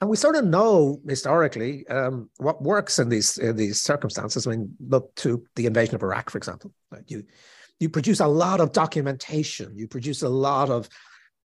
and 0.01 0.09
we 0.09 0.17
sort 0.17 0.37
of 0.37 0.45
know 0.45 1.01
historically 1.09 1.87
um, 1.89 2.31
what 2.37 2.63
works 2.63 3.01
in 3.01 3.09
these 3.09 3.39
in 3.39 3.57
these 3.57 3.81
circumstances. 3.81 4.47
I 4.47 4.51
mean, 4.51 4.77
look 4.87 5.13
to 5.17 5.45
the 5.57 5.67
invasion 5.67 5.97
of 5.97 6.03
Iraq, 6.03 6.31
for 6.31 6.39
example. 6.39 6.73
Like 6.93 7.11
you 7.11 7.25
you 7.83 7.89
produce 7.89 8.21
a 8.21 8.29
lot 8.29 8.61
of 8.61 8.71
documentation. 8.71 9.77
You 9.77 9.89
produce 9.89 10.23
a 10.23 10.29
lot 10.29 10.71
of 10.71 10.89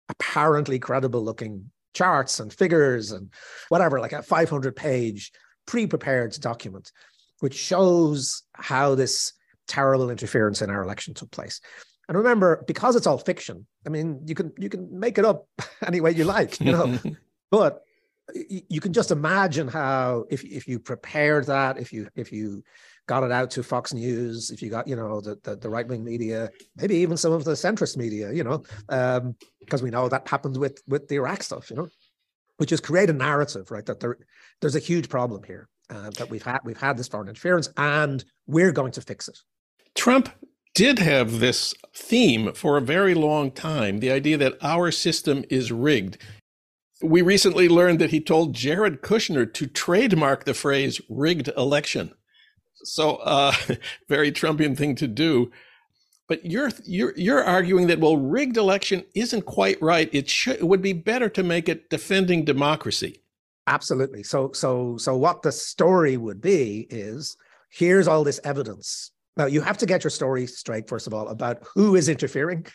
apparently 0.08 0.80
credible 0.80 1.22
looking 1.22 1.70
charts 1.94 2.40
and 2.40 2.52
figures 2.52 3.12
and 3.12 3.32
whatever, 3.68 4.00
like 4.00 4.12
a 4.12 4.24
500 4.24 4.74
page 4.74 5.30
pre 5.66 5.86
prepared 5.86 6.32
document, 6.40 6.90
which 7.38 7.54
shows 7.56 8.42
how 8.54 8.96
this 8.96 9.34
terrible 9.68 10.10
interference 10.10 10.62
in 10.62 10.68
our 10.68 10.82
election 10.82 11.14
took 11.14 11.30
place. 11.30 11.60
And 12.08 12.18
remember, 12.18 12.64
because 12.66 12.96
it's 12.96 13.06
all 13.06 13.18
fiction, 13.18 13.64
I 13.86 13.90
mean, 13.90 14.22
you 14.26 14.34
can 14.34 14.52
you 14.58 14.68
can 14.68 14.98
make 14.98 15.18
it 15.18 15.24
up 15.24 15.46
any 15.86 16.00
way 16.00 16.10
you 16.10 16.24
like, 16.24 16.60
you 16.60 16.72
know. 16.72 16.98
but 17.52 17.82
you 18.34 18.80
can 18.80 18.92
just 18.92 19.12
imagine 19.12 19.68
how 19.68 20.24
if 20.28 20.42
if 20.42 20.66
you 20.66 20.80
prepared 20.80 21.46
that, 21.46 21.78
if 21.78 21.92
you 21.92 22.08
if 22.16 22.32
you 22.32 22.64
got 23.06 23.22
it 23.22 23.32
out 23.32 23.50
to 23.52 23.62
Fox 23.62 23.94
News, 23.94 24.50
if 24.50 24.60
you 24.60 24.70
got, 24.70 24.86
you 24.86 24.96
know, 24.96 25.20
the, 25.20 25.38
the, 25.42 25.56
the 25.56 25.68
right 25.68 25.86
wing 25.86 26.04
media, 26.04 26.50
maybe 26.76 26.96
even 26.96 27.16
some 27.16 27.32
of 27.32 27.44
the 27.44 27.52
centrist 27.52 27.96
media, 27.96 28.32
you 28.32 28.44
know, 28.44 28.62
um, 28.88 29.36
because 29.60 29.82
we 29.82 29.90
know 29.90 30.08
that 30.08 30.28
happened 30.28 30.56
with 30.56 30.82
with 30.86 31.08
the 31.08 31.16
Iraq 31.16 31.42
stuff, 31.42 31.70
you 31.70 31.76
know, 31.76 31.88
which 32.56 32.72
is 32.72 32.80
create 32.80 33.10
a 33.10 33.12
narrative, 33.12 33.70
right? 33.70 33.86
That 33.86 34.00
there 34.00 34.18
there's 34.60 34.76
a 34.76 34.80
huge 34.80 35.08
problem 35.08 35.42
here 35.44 35.68
uh, 35.90 36.10
that 36.10 36.30
we've 36.30 36.42
had 36.42 36.60
we've 36.64 36.76
had 36.76 36.96
this 36.96 37.08
foreign 37.08 37.28
interference, 37.28 37.68
and 37.76 38.24
we're 38.46 38.72
going 38.72 38.92
to 38.92 39.00
fix 39.00 39.28
it. 39.28 39.38
Trump 39.94 40.28
did 40.74 40.98
have 40.98 41.40
this 41.40 41.74
theme 41.94 42.52
for 42.52 42.76
a 42.76 42.82
very 42.82 43.14
long 43.14 43.50
time 43.50 44.00
the 44.00 44.10
idea 44.10 44.36
that 44.36 44.58
our 44.62 44.90
system 44.90 45.44
is 45.48 45.72
rigged. 45.72 46.18
We 47.02 47.22
recently 47.22 47.68
learned 47.68 47.98
that 48.00 48.10
he 48.10 48.20
told 48.20 48.54
Jared 48.54 49.00
Kushner 49.02 49.52
to 49.54 49.66
trademark 49.66 50.44
the 50.44 50.54
phrase 50.54 51.00
rigged 51.08 51.48
election. 51.56 52.12
So, 52.82 53.16
uh, 53.16 53.52
very 54.08 54.32
Trumpian 54.32 54.76
thing 54.76 54.94
to 54.96 55.06
do. 55.06 55.50
But 56.28 56.44
you're 56.44 56.70
you're 56.84 57.14
you're 57.16 57.44
arguing 57.44 57.86
that 57.86 58.00
well, 58.00 58.16
rigged 58.16 58.56
election 58.56 59.04
isn't 59.14 59.42
quite 59.42 59.80
right. 59.80 60.10
It 60.12 60.28
should 60.28 60.56
it 60.56 60.66
would 60.66 60.82
be 60.82 60.92
better 60.92 61.28
to 61.28 61.42
make 61.42 61.68
it 61.68 61.88
defending 61.88 62.44
democracy. 62.44 63.22
Absolutely. 63.68 64.22
So 64.22 64.50
so 64.52 64.96
so 64.96 65.16
what 65.16 65.42
the 65.42 65.52
story 65.52 66.16
would 66.16 66.40
be 66.40 66.86
is 66.90 67.36
here's 67.70 68.08
all 68.08 68.24
this 68.24 68.40
evidence. 68.42 69.12
Now 69.36 69.46
you 69.46 69.60
have 69.60 69.78
to 69.78 69.86
get 69.86 70.02
your 70.02 70.10
story 70.10 70.46
straight 70.46 70.88
first 70.88 71.06
of 71.06 71.14
all 71.14 71.28
about 71.28 71.62
who 71.74 71.94
is 71.94 72.08
interfering 72.08 72.66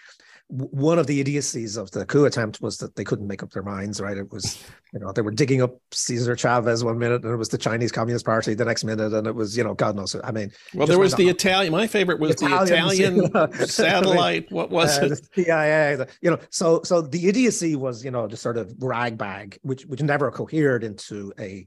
one 0.52 1.00
of 1.00 1.08
the 1.08 1.22
idiocies 1.22 1.78
of 1.78 1.92
the 1.92 2.06
coup 2.06 2.26
attempt 2.26 2.62
was 2.62 2.78
that 2.80 2.96
they 2.98 3.06
couldn't 3.06 3.26
make 3.26 3.42
up 3.42 3.52
their 3.52 3.64
minds, 3.64 4.02
right? 4.02 4.18
It 4.18 4.30
was, 4.32 4.62
you 4.94 5.00
know, 5.00 5.14
they 5.14 5.22
were 5.22 5.32
digging 5.32 5.62
up 5.62 5.78
Cesar 5.92 6.36
Chavez 6.36 6.84
one 6.84 7.00
minute 7.00 7.24
and 7.24 7.34
it 7.34 7.38
was 7.38 7.48
the 7.48 7.58
Chinese 7.58 7.92
Communist 7.92 8.26
Party 8.26 8.54
the 8.54 8.66
next 8.66 8.84
minute 8.84 9.14
and 9.14 9.26
it 9.28 9.34
was, 9.34 9.56
you 9.56 9.64
know, 9.64 9.74
God 9.74 9.96
knows. 9.96 10.14
I 10.24 10.32
mean, 10.32 10.52
well, 10.74 10.88
there 10.88 11.00
was 11.00 11.16
the. 11.16 11.30
Italian, 11.30 11.72
my 11.72 11.88
favorite 11.88 12.20
was 12.20 12.32
Italians, 12.32 12.70
the 12.70 12.76
Italian 12.76 13.16
you 13.16 13.30
know, 13.30 13.50
satellite. 13.66 14.52
What 14.52 14.70
was 14.70 15.00
uh, 15.00 15.06
it? 15.06 15.10
The 15.10 15.44
CIA, 15.44 15.96
the, 15.96 16.08
you 16.22 16.30
know, 16.30 16.40
so, 16.50 16.82
so 16.84 17.02
the 17.02 17.30
idiocy 17.30 17.78
was, 17.78 18.04
you 18.04 18.12
know, 18.12 18.28
just 18.28 18.44
sort 18.44 18.58
of 18.58 18.74
rag 18.80 19.18
bag, 19.18 19.58
which, 19.62 19.86
which 19.86 20.02
never 20.02 20.30
cohered 20.32 20.84
into 20.84 21.32
a 21.40 21.66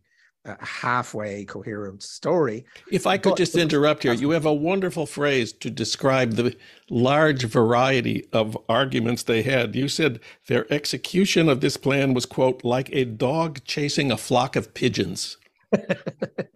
halfway 0.61 1.45
coherent 1.45 2.03
story. 2.03 2.65
If 2.91 3.07
I 3.07 3.17
could 3.17 3.31
but, 3.31 3.39
just 3.39 3.57
interrupt 3.57 4.03
here, 4.03 4.13
you 4.13 4.31
have 4.31 4.45
a 4.45 4.53
wonderful 4.53 5.07
phrase 5.07 5.53
to 5.55 5.71
describe 5.71 6.33
the 6.33 6.57
large 6.91 7.45
variety 7.45 8.27
of 8.33 8.57
arguments 8.69 9.23
they 9.23 9.43
had. 9.43 9.75
You 9.75 9.89
said 9.89 10.21
their 10.47 10.71
execution 10.73 11.49
of 11.49 11.61
this 11.61 11.77
plan 11.77 12.15
was, 12.15 12.27
quote, 12.27 12.63
like 12.63 12.91
a 12.93 13.05
dog 13.05 13.65
chasing 13.65 14.11
a 14.11 14.17
flock 14.17 14.57
of 14.57 14.75
pigeons. 14.75 15.39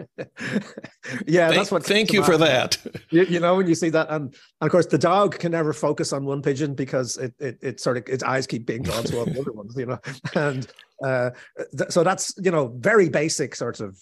yeah, 1.26 1.48
thank, 1.48 1.54
that's 1.54 1.70
what. 1.70 1.84
Thank 1.84 2.12
you 2.12 2.22
for 2.22 2.36
that. 2.38 2.78
You, 3.10 3.24
you, 3.24 3.40
know, 3.40 3.56
when 3.56 3.66
you 3.66 3.74
see 3.74 3.88
that, 3.90 4.08
and, 4.10 4.26
and, 4.26 4.66
of 4.66 4.70
course, 4.70 4.86
the 4.86 4.98
dog 4.98 5.38
can 5.38 5.52
never 5.52 5.72
focus 5.72 6.12
on 6.12 6.24
one 6.24 6.42
pigeon 6.42 6.74
because 6.74 7.16
it 7.16 7.34
it, 7.38 7.58
it 7.60 7.80
sort 7.80 7.96
of 7.96 8.04
its 8.06 8.22
eyes 8.22 8.46
keep 8.46 8.66
being 8.66 8.82
drawn 8.82 9.02
to 9.04 9.18
all 9.18 9.24
the 9.24 9.40
other 9.40 9.52
ones. 9.52 9.74
You 9.76 9.86
know, 9.86 9.98
and 10.34 10.66
uh, 11.04 11.30
th- 11.76 11.90
so 11.90 12.04
that's 12.04 12.34
you 12.38 12.50
know 12.50 12.68
very 12.78 13.08
basic 13.08 13.54
sort 13.54 13.80
of 13.80 13.98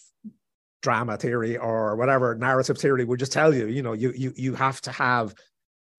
drama 0.83 1.17
theory 1.17 1.57
or 1.57 1.97
whatever 1.97 2.35
narrative 2.35 2.79
theory 2.79 3.05
would 3.05 3.19
just 3.19 3.33
tell 3.33 3.55
you. 3.55 3.67
You 3.67 3.83
know, 3.83 3.93
you 3.93 4.13
you 4.17 4.33
you 4.37 4.55
have 4.55 4.81
to 4.83 4.93
have 4.93 5.35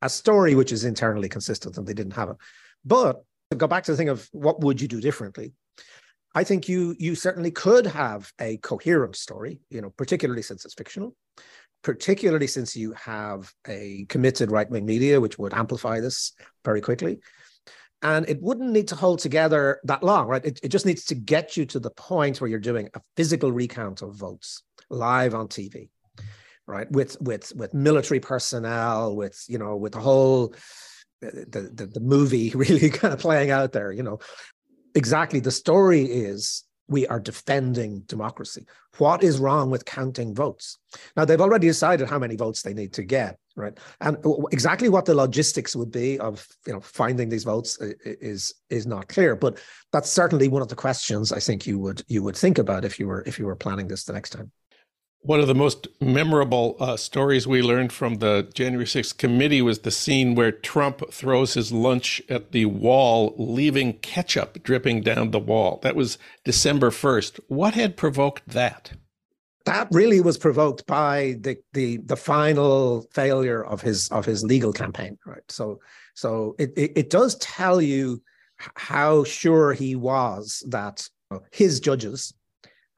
a 0.02 0.10
story 0.10 0.54
which 0.54 0.72
is 0.72 0.86
internally 0.86 1.30
consistent, 1.30 1.78
and 1.78 1.88
they 1.88 1.94
didn't 1.94 2.14
have 2.14 2.30
it. 2.30 2.38
But 2.86 3.24
to 3.52 3.58
go 3.58 3.68
back 3.68 3.86
to 3.86 3.92
the 3.92 3.98
thing 3.98 4.10
of 4.10 4.28
what 4.32 4.62
would 4.62 4.82
you 4.82 4.88
do 4.88 5.02
differently 5.02 5.54
I 6.38 6.44
think 6.44 6.70
you 6.70 6.96
you 7.00 7.16
certainly 7.16 7.50
could 7.50 7.88
have 7.88 8.32
a 8.40 8.58
coherent 8.58 9.16
story, 9.16 9.60
you 9.72 9.82
know, 9.82 9.90
particularly 9.90 10.44
since 10.44 10.66
it's 10.66 10.76
fictional, 10.76 11.16
particularly 11.84 12.46
since 12.46 12.78
you 12.78 12.94
have 12.94 13.52
a 13.68 14.06
committed 14.08 14.52
right 14.52 14.70
wing 14.70 14.86
media 14.86 15.20
which 15.20 15.40
would 15.40 15.56
amplify 15.56 16.00
this 16.00 16.34
very 16.64 16.80
quickly. 16.80 17.18
And 18.04 18.30
it 18.30 18.40
wouldn't 18.40 18.70
need 18.70 18.90
to 18.90 18.96
hold 18.96 19.18
together 19.18 19.80
that 19.86 20.04
long, 20.04 20.28
right? 20.28 20.46
It, 20.46 20.60
it 20.62 20.68
just 20.68 20.86
needs 20.86 21.06
to 21.06 21.16
get 21.16 21.58
you 21.58 21.66
to 21.66 21.80
the 21.80 21.90
point 21.90 22.40
where 22.40 22.48
you're 22.52 22.60
doing 22.60 22.88
a 22.94 23.02
physical 23.16 23.52
recount 23.52 24.04
of 24.04 24.14
votes 24.14 24.62
live 24.92 25.34
on 25.34 25.48
TV, 25.48 25.90
right? 26.68 26.92
With 26.92 27.20
with 27.20 27.52
with 27.56 27.74
military 27.74 28.20
personnel, 28.20 29.16
with 29.16 29.44
you 29.48 29.58
know, 29.58 29.76
with 29.76 29.94
the 29.94 30.02
whole 30.02 30.54
uh, 31.26 31.32
the, 31.50 31.72
the, 31.74 31.88
the 31.88 32.00
movie 32.00 32.52
really 32.56 32.92
kind 32.92 33.12
of 33.12 33.20
playing 33.20 33.50
out 33.50 33.72
there, 33.72 33.92
you 33.92 34.04
know, 34.04 34.20
exactly 34.98 35.40
the 35.40 35.52
story 35.52 36.02
is 36.04 36.64
we 36.90 37.06
are 37.08 37.20
defending 37.20 38.02
democracy. 38.08 38.66
What 38.98 39.24
is 39.24 39.38
wrong 39.38 39.70
with 39.70 39.86
counting 39.86 40.34
votes? 40.34 40.80
Now 41.16 41.24
they've 41.24 41.40
already 41.40 41.68
decided 41.68 42.10
how 42.10 42.18
many 42.18 42.36
votes 42.36 42.62
they 42.62 42.74
need 42.74 42.94
to 42.94 43.04
get, 43.04 43.38
right? 43.56 43.78
And 44.02 44.18
exactly 44.52 44.90
what 44.90 45.06
the 45.06 45.14
logistics 45.14 45.76
would 45.76 45.92
be 45.92 46.18
of 46.20 46.48
you 46.66 46.74
know 46.74 46.80
finding 46.80 47.30
these 47.30 47.44
votes 47.44 47.78
is 48.06 48.56
is 48.70 48.88
not 48.88 49.08
clear. 49.08 49.36
But 49.36 49.60
that's 49.94 50.10
certainly 50.10 50.48
one 50.48 50.64
of 50.64 50.70
the 50.70 50.76
questions 50.76 51.32
I 51.32 51.40
think 51.40 51.68
you 51.68 51.78
would 51.80 52.04
you 52.08 52.24
would 52.24 52.36
think 52.36 52.58
about 52.58 52.86
if 52.86 53.00
you 53.00 53.08
were 53.08 53.24
if 53.28 53.38
you 53.38 53.46
were 53.46 53.56
planning 53.56 53.88
this 53.88 54.06
the 54.06 54.14
next 54.14 54.32
time. 54.32 54.52
One 55.22 55.40
of 55.42 55.48
the 55.48 55.56
most 55.56 55.88
memorable 56.00 56.78
uh, 56.80 56.96
stories 56.96 57.46
we 57.46 57.62
learned 57.62 57.92
from 57.92 58.16
the 58.16 58.50
January 58.54 58.86
6th 58.86 59.18
committee 59.18 59.62
was 59.62 59.80
the 59.80 59.92
scene 59.92 60.36
where 60.36 60.52
Trump 60.52 61.12
throws 61.12 61.56
his 61.56 61.72
lunch 61.72 62.22
at 62.30 62.54
the 62.54 62.66
wall, 62.66 63.36
leaving 63.38 63.94
ketchup 63.94 64.64
dripping 64.64 65.02
down 65.02 65.32
the 65.32 65.40
wall. 65.40 65.80
That 65.84 65.96
was 65.96 66.18
December 66.46 66.92
1st. 66.92 67.42
What 67.48 67.74
had 67.74 67.98
provoked 67.98 68.48
that? 68.48 68.94
That 69.66 69.90
really 69.92 70.22
was 70.22 70.38
provoked 70.38 70.86
by 70.86 71.36
the 71.42 71.58
the 71.74 71.98
the 71.98 72.16
final 72.16 73.02
failure 73.12 73.66
of 73.66 73.82
his 73.82 74.08
of 74.10 74.24
his 74.24 74.42
legal 74.46 74.72
campaign, 74.72 75.18
right? 75.26 75.44
So 75.50 75.82
so 76.14 76.56
it 76.58 76.72
it, 76.78 76.92
it 76.96 77.10
does 77.10 77.36
tell 77.36 77.82
you 77.82 78.22
how 78.76 79.26
sure 79.26 79.74
he 79.74 79.98
was 79.98 80.64
that 80.70 81.10
his 81.52 81.82
judges, 81.82 82.34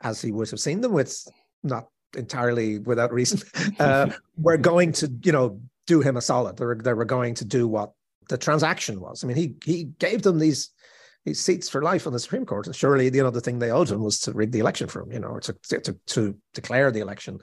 as 0.02 0.22
he 0.22 0.32
would 0.32 0.52
have 0.52 0.60
seen 0.60 0.82
them 0.82 0.94
with 0.94 1.28
not 1.64 1.88
entirely 2.16 2.80
without 2.80 3.14
reason, 3.14 3.42
uh, 3.80 4.12
were 4.38 4.58
going 4.58 4.92
to, 4.94 5.12
you 5.24 5.32
know, 5.32 5.60
do 5.88 6.02
him 6.02 6.18
a 6.18 6.22
solid. 6.22 6.58
They 6.58 6.66
were, 6.66 6.76
they 6.76 6.94
were 6.94 7.06
going 7.06 7.34
to 7.36 7.46
do 7.46 7.68
what 7.68 7.94
the 8.30 8.38
transaction 8.38 9.02
was. 9.02 9.24
I 9.24 9.28
mean, 9.28 9.38
he 9.38 9.56
he 9.66 9.86
gave 10.00 10.22
them 10.22 10.40
these 10.40 10.70
these 11.26 11.40
seats 11.40 11.68
for 11.68 11.82
life 11.82 12.08
on 12.08 12.14
the 12.14 12.20
Supreme 12.20 12.46
Court, 12.46 12.68
and 12.68 12.76
surely 12.76 13.06
you 13.06 13.24
know 13.24 13.32
the 13.32 13.42
thing 13.42 13.60
they 13.60 13.72
owed 13.72 13.90
him 13.90 14.04
was 14.04 14.20
to 14.22 14.32
rig 14.32 14.52
the 14.52 14.60
election 14.60 14.88
for 14.88 15.02
him, 15.02 15.12
you 15.12 15.20
know, 15.20 15.30
or 15.30 15.42
to 15.42 15.54
to 15.82 15.98
to 16.08 16.36
declare 16.54 16.92
the 16.92 17.02
election, 17.02 17.40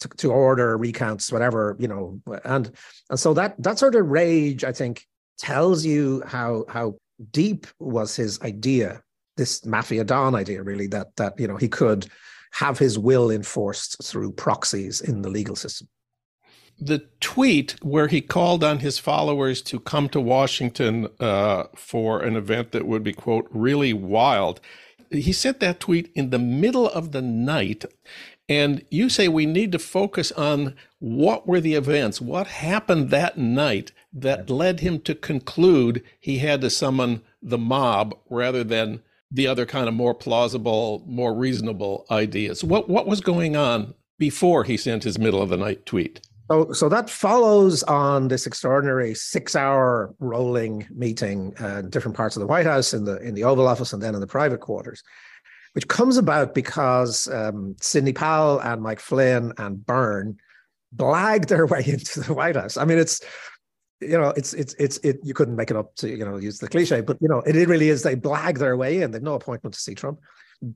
to, 0.00 0.08
to 0.08 0.32
order 0.32 0.76
recounts, 0.76 1.32
whatever, 1.32 1.76
you 1.78 1.88
know, 1.88 2.20
and 2.44 2.72
and 3.10 3.18
so 3.18 3.32
that 3.34 3.60
that 3.62 3.78
sort 3.78 3.94
of 3.94 4.06
rage, 4.06 4.64
I 4.64 4.72
think, 4.72 5.06
tells 5.38 5.84
you 5.84 6.22
how 6.26 6.64
how 6.68 6.96
deep 7.30 7.66
was 7.78 8.16
his 8.16 8.40
idea, 8.42 9.02
this 9.36 9.64
mafia 9.64 10.04
don 10.04 10.34
idea, 10.34 10.62
really, 10.62 10.88
that 10.88 11.14
that 11.16 11.38
you 11.38 11.48
know 11.48 11.56
he 11.56 11.68
could 11.68 12.06
have 12.54 12.78
his 12.78 12.96
will 12.96 13.30
enforced 13.32 14.02
through 14.04 14.30
proxies 14.30 15.00
in 15.00 15.22
the 15.22 15.28
legal 15.28 15.56
system. 15.56 15.88
The 16.78 17.04
tweet 17.20 17.74
where 17.82 18.06
he 18.06 18.20
called 18.20 18.62
on 18.62 18.78
his 18.78 18.96
followers 18.96 19.60
to 19.62 19.80
come 19.80 20.08
to 20.10 20.20
Washington 20.20 21.08
uh, 21.18 21.64
for 21.74 22.20
an 22.20 22.36
event 22.36 22.70
that 22.70 22.86
would 22.86 23.02
be, 23.02 23.12
quote, 23.12 23.48
really 23.50 23.92
wild. 23.92 24.60
He 25.10 25.32
sent 25.32 25.58
that 25.60 25.80
tweet 25.80 26.12
in 26.14 26.30
the 26.30 26.38
middle 26.38 26.88
of 26.88 27.10
the 27.10 27.22
night. 27.22 27.84
And 28.48 28.84
you 28.88 29.08
say 29.08 29.26
we 29.26 29.46
need 29.46 29.72
to 29.72 29.78
focus 29.80 30.30
on 30.32 30.76
what 31.00 31.48
were 31.48 31.60
the 31.60 31.74
events, 31.74 32.20
what 32.20 32.46
happened 32.46 33.10
that 33.10 33.36
night 33.36 33.90
that 34.12 34.48
led 34.48 34.78
him 34.78 35.00
to 35.00 35.14
conclude 35.16 36.04
he 36.20 36.38
had 36.38 36.60
to 36.60 36.70
summon 36.70 37.22
the 37.42 37.58
mob 37.58 38.16
rather 38.30 38.62
than 38.62 39.02
the 39.34 39.48
other 39.48 39.66
kind 39.66 39.88
of 39.88 39.94
more 39.94 40.14
plausible, 40.14 41.04
more 41.06 41.34
reasonable 41.34 42.06
ideas. 42.10 42.62
What 42.62 42.88
what 42.88 43.06
was 43.06 43.20
going 43.20 43.56
on 43.56 43.92
before 44.18 44.62
he 44.64 44.76
sent 44.76 45.02
his 45.02 45.18
middle 45.18 45.42
of 45.42 45.50
the 45.50 45.56
night 45.56 45.84
tweet? 45.84 46.20
So, 46.50 46.72
so 46.72 46.88
that 46.88 47.10
follows 47.10 47.82
on 47.84 48.28
this 48.28 48.46
extraordinary 48.46 49.14
six-hour 49.14 50.14
rolling 50.18 50.86
meeting 50.90 51.54
uh, 51.60 51.78
in 51.78 51.90
different 51.90 52.16
parts 52.16 52.36
of 52.36 52.40
the 52.40 52.46
White 52.46 52.66
House, 52.66 52.94
in 52.94 53.04
the 53.04 53.16
in 53.18 53.34
the 53.34 53.44
Oval 53.44 53.66
Office, 53.66 53.92
and 53.92 54.02
then 54.02 54.14
in 54.14 54.20
the 54.20 54.26
private 54.26 54.60
quarters, 54.60 55.02
which 55.72 55.88
comes 55.88 56.16
about 56.16 56.54
because 56.54 57.26
um, 57.28 57.74
Sidney 57.80 58.12
Powell 58.12 58.60
and 58.60 58.82
Mike 58.82 59.00
Flynn 59.00 59.52
and 59.58 59.84
Byrne 59.84 60.36
blagged 60.94 61.48
their 61.48 61.66
way 61.74 61.82
into 61.84 62.20
the 62.20 62.34
White 62.34 62.56
House. 62.56 62.76
I 62.76 62.84
mean, 62.84 62.98
it's 62.98 63.20
you 64.00 64.18
know, 64.18 64.32
it's 64.36 64.52
it's 64.54 64.74
it's 64.78 64.98
it. 64.98 65.18
You 65.22 65.34
couldn't 65.34 65.56
make 65.56 65.70
it 65.70 65.76
up 65.76 65.94
to 65.96 66.08
you 66.08 66.24
know 66.24 66.36
use 66.36 66.58
the 66.58 66.68
cliche, 66.68 67.00
but 67.00 67.16
you 67.20 67.28
know, 67.28 67.40
it, 67.40 67.56
it 67.56 67.68
really 67.68 67.88
is. 67.88 68.02
They 68.02 68.16
blag 68.16 68.58
their 68.58 68.76
way 68.76 69.02
in. 69.02 69.10
They've 69.10 69.22
no 69.22 69.34
appointment 69.34 69.74
to 69.74 69.80
see 69.80 69.94
Trump. 69.94 70.20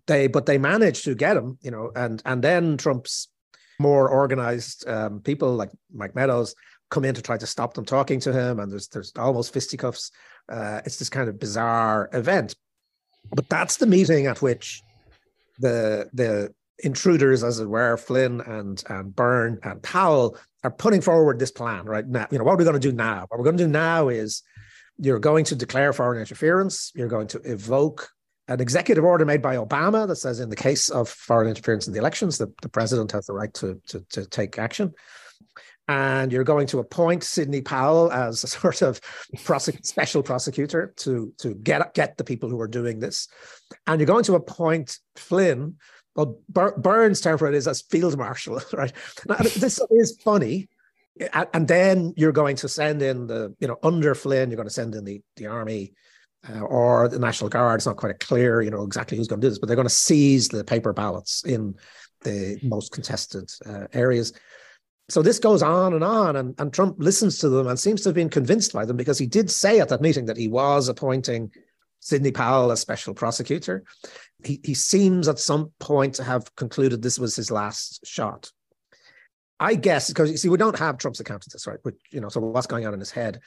They 0.07 0.27
but 0.27 0.47
they 0.47 0.59
managed 0.59 1.05
to 1.05 1.15
get 1.15 1.37
him. 1.37 1.59
You 1.61 1.71
know, 1.71 1.91
and 1.95 2.23
and 2.25 2.43
then 2.43 2.77
Trump's 2.77 3.29
more 3.79 4.09
organized 4.09 4.89
um, 4.89 5.21
people 5.21 5.55
like 5.55 5.71
Mike 5.93 6.15
Meadows 6.15 6.55
come 6.91 7.05
in 7.05 7.15
to 7.15 7.23
try 7.23 7.37
to 7.37 7.47
stop 7.47 7.75
them 7.75 7.85
talking 7.85 8.21
to 8.21 8.33
him, 8.33 8.61
and 8.61 8.71
there's 8.71 8.89
there's 8.89 9.13
almost 9.17 9.53
fisticuffs. 9.53 10.11
Uh, 10.49 10.81
it's 10.87 10.97
this 10.97 11.11
kind 11.11 11.29
of 11.29 11.39
bizarre 11.39 12.09
event, 12.13 12.55
but 13.35 13.49
that's 13.49 13.77
the 13.77 13.87
meeting 13.87 14.27
at 14.27 14.41
which 14.41 14.83
the 15.59 16.09
the 16.13 16.53
intruders, 16.79 17.43
as 17.43 17.61
it 17.61 17.69
were, 17.69 17.97
Flynn 17.97 18.41
and 18.41 18.83
and 18.89 19.15
Byrne 19.15 19.59
and 19.63 19.83
Powell 19.83 20.39
are 20.65 20.71
putting 20.71 21.01
forward 21.01 21.39
this 21.39 21.51
plan 21.51 21.85
right 21.85 22.07
now. 22.07 22.27
You 22.31 22.39
know, 22.39 22.45
what 22.45 22.55
are 22.55 22.57
we 22.57 22.65
going 22.65 22.81
to 22.81 22.81
do 22.81 22.93
now? 22.93 23.27
What 23.29 23.39
we're 23.39 23.45
going 23.45 23.59
to 23.59 23.65
do 23.65 23.71
now 23.71 24.09
is 24.09 24.43
you're 24.99 25.21
going 25.21 25.45
to 25.47 25.57
declare 25.57 25.93
foreign 25.93 26.21
interference. 26.21 26.93
You're 26.95 27.09
going 27.09 27.29
to 27.29 27.39
evoke 27.45 28.11
an 28.49 28.61
executive 28.61 29.05
order 29.05 29.25
made 29.25 29.43
by 29.43 29.57
Obama 29.57 30.09
that 30.09 30.17
says, 30.17 30.41
in 30.41 30.49
the 30.49 30.57
case 30.57 30.89
of 30.89 31.09
foreign 31.09 31.49
interference 31.49 31.87
in 31.87 31.93
the 31.93 31.99
elections, 31.99 32.39
the, 32.39 32.53
the 32.63 32.69
president 32.69 33.13
has 33.13 33.27
the 33.27 33.35
right 33.35 33.53
to, 33.55 33.81
to, 33.89 34.05
to 34.11 34.27
take 34.27 34.59
action. 34.59 34.93
And 35.87 36.33
you're 36.33 36.45
going 36.45 36.67
to 36.69 36.81
appoint 36.81 37.25
Sidney 37.25 37.63
Powell 37.63 38.11
as 38.11 38.45
a 38.45 38.47
sort 38.47 38.83
of 38.83 39.01
prosec- 39.37 39.87
special 39.87 40.23
prosecutor 40.23 40.93
to, 40.97 41.33
to 41.39 41.55
get, 41.55 41.95
get 41.95 42.17
the 42.17 42.25
people 42.25 42.49
who 42.49 42.61
are 42.61 42.69
doing 42.69 42.99
this. 42.99 43.29
And 43.87 44.01
you're 44.01 44.07
going 44.07 44.25
to 44.25 44.35
appoint 44.35 44.99
Flynn 45.17 45.77
well, 46.19 46.75
Byrne's 46.77 47.21
term 47.21 47.39
for 47.39 47.49
it 47.49 47.55
is 47.55 47.69
as 47.69 47.83
field 47.83 48.19
marshal, 48.19 48.61
right? 48.73 48.93
Now, 49.27 49.37
this 49.37 49.81
is 49.91 50.19
funny 50.23 50.69
and 51.53 51.67
then 51.67 52.15
you're 52.17 52.33
going 52.33 52.57
to 52.57 52.69
send 52.69 53.03
in 53.03 53.27
the, 53.27 53.55
you 53.61 53.69
know, 53.69 53.79
under 53.83 54.15
Flynn, 54.15 54.51
you're 54.51 54.57
going 54.57 54.69
to 54.69 54.75
send 54.75 54.95
in 54.95 55.05
the 55.05 55.21
the 55.37 55.47
army 55.47 55.95
uh, 56.49 56.61
or 56.61 57.09
the 57.09 57.19
National 57.19 57.51
Guard. 57.51 57.79
It's 57.79 57.87
not 57.87 57.97
quite 57.97 58.21
clear, 58.21 58.63
you 58.63 58.71
know, 58.71 58.83
exactly 58.83 59.17
who's 59.17 59.29
going 59.29 59.41
to 59.41 59.47
do 59.47 59.51
this, 59.51 59.59
but 59.59 59.67
they're 59.67 59.77
going 59.77 59.89
to 59.89 59.95
seize 59.95 60.49
the 60.49 60.65
paper 60.65 60.93
ballots 60.93 61.45
in 61.45 61.75
the 62.23 62.59
most 62.63 62.93
contested 62.93 63.51
uh, 63.67 63.87
areas. 63.93 64.33
So 65.09 65.23
this 65.23 65.39
goes 65.39 65.63
on 65.63 65.95
and 65.95 66.05
on, 66.05 66.37
and, 66.37 66.55
and 66.61 66.73
Trump 66.73 66.97
listens 66.99 67.39
to 67.39 67.49
them 67.49 67.67
and 67.67 67.79
seems 67.79 68.03
to 68.03 68.11
have 68.11 68.15
been 68.15 68.29
convinced 68.29 68.75
by 68.75 68.85
them 68.85 68.97
because 68.97 69.19
he 69.19 69.27
did 69.27 69.51
say 69.51 69.81
at 69.81 69.89
that 69.89 70.03
meeting 70.03 70.27
that 70.27 70.37
he 70.37 70.49
was 70.49 70.89
appointing 70.89 71.51
Sidney 72.09 72.33
Powell 72.33 72.73
as 72.73 72.81
special 72.81 73.15
prosecutor. 73.15 73.85
He, 74.43 74.61
he 74.65 74.75
seems 74.75 75.29
at 75.29 75.39
some 75.39 75.73
point 75.79 76.15
to 76.15 76.25
have 76.25 76.55
concluded 76.57 77.03
this 77.03 77.19
was 77.19 77.37
his 77.37 77.51
last 77.51 78.07
shot. 78.07 78.51
I 79.61 79.75
guess 79.75 80.09
because 80.09 80.31
you 80.31 80.37
see, 80.37 80.49
we 80.49 80.57
don't 80.57 80.79
have 80.79 80.99
Trump's 80.99 81.21
account 81.21 81.45
of 81.47 81.53
this, 81.53 81.67
right? 81.67 81.79
Which 81.83 81.97
you 82.11 82.21
know, 82.21 82.29
so 82.29 82.41
what's 82.41 82.67
going 82.67 82.87
on 82.87 82.95
in 82.95 83.01
his 83.01 83.11
head? 83.11 83.41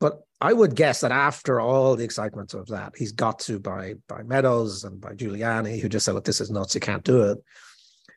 But 0.00 0.20
I 0.40 0.52
would 0.52 0.74
guess 0.74 1.00
that 1.02 1.12
after 1.12 1.60
all 1.60 1.94
the 1.94 2.04
excitement 2.04 2.54
of 2.54 2.66
that, 2.68 2.94
he's 2.96 3.12
got 3.12 3.38
to 3.40 3.60
by 3.60 3.94
by 4.08 4.24
Meadows 4.24 4.84
and 4.84 5.00
by 5.00 5.12
Giuliani, 5.12 5.80
who 5.80 5.88
just 5.88 6.04
said, 6.04 6.14
"Look, 6.14 6.24
this 6.24 6.40
is 6.40 6.50
nuts. 6.50 6.74
You 6.74 6.80
can't 6.80 7.04
do 7.04 7.22
it." 7.30 7.38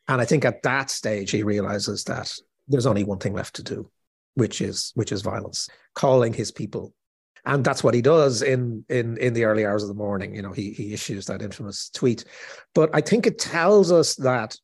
And 0.08 0.20
I 0.20 0.26
think 0.26 0.44
at 0.44 0.64
that 0.64 0.90
stage 0.90 1.32
he 1.32 1.44
realizes 1.44 2.04
that 2.06 2.34
there's 2.68 2.88
only 2.88 3.04
one 3.04 3.20
thing 3.20 3.34
left 3.34 3.56
to 3.58 3.64
do, 3.64 3.92
which 4.34 4.62
is 4.62 4.92
which 4.96 5.12
is 5.12 5.22
violence, 5.22 5.70
calling 5.94 6.34
his 6.34 6.52
people, 6.52 6.94
and 7.46 7.64
that's 7.64 7.84
what 7.84 7.94
he 7.94 8.02
does 8.02 8.42
in 8.42 8.84
in 8.90 9.18
in 9.18 9.34
the 9.34 9.46
early 9.46 9.66
hours 9.66 9.84
of 9.84 9.90
the 9.90 9.96
morning. 9.96 10.36
You 10.36 10.42
know, 10.42 10.52
he 10.52 10.72
he 10.72 10.94
issues 10.94 11.26
that 11.26 11.42
infamous 11.42 11.90
tweet, 11.90 12.26
but 12.74 12.90
I 12.94 13.02
think 13.02 13.28
it 13.28 13.40
tells 13.40 13.92
us 13.92 14.16
that 14.16 14.56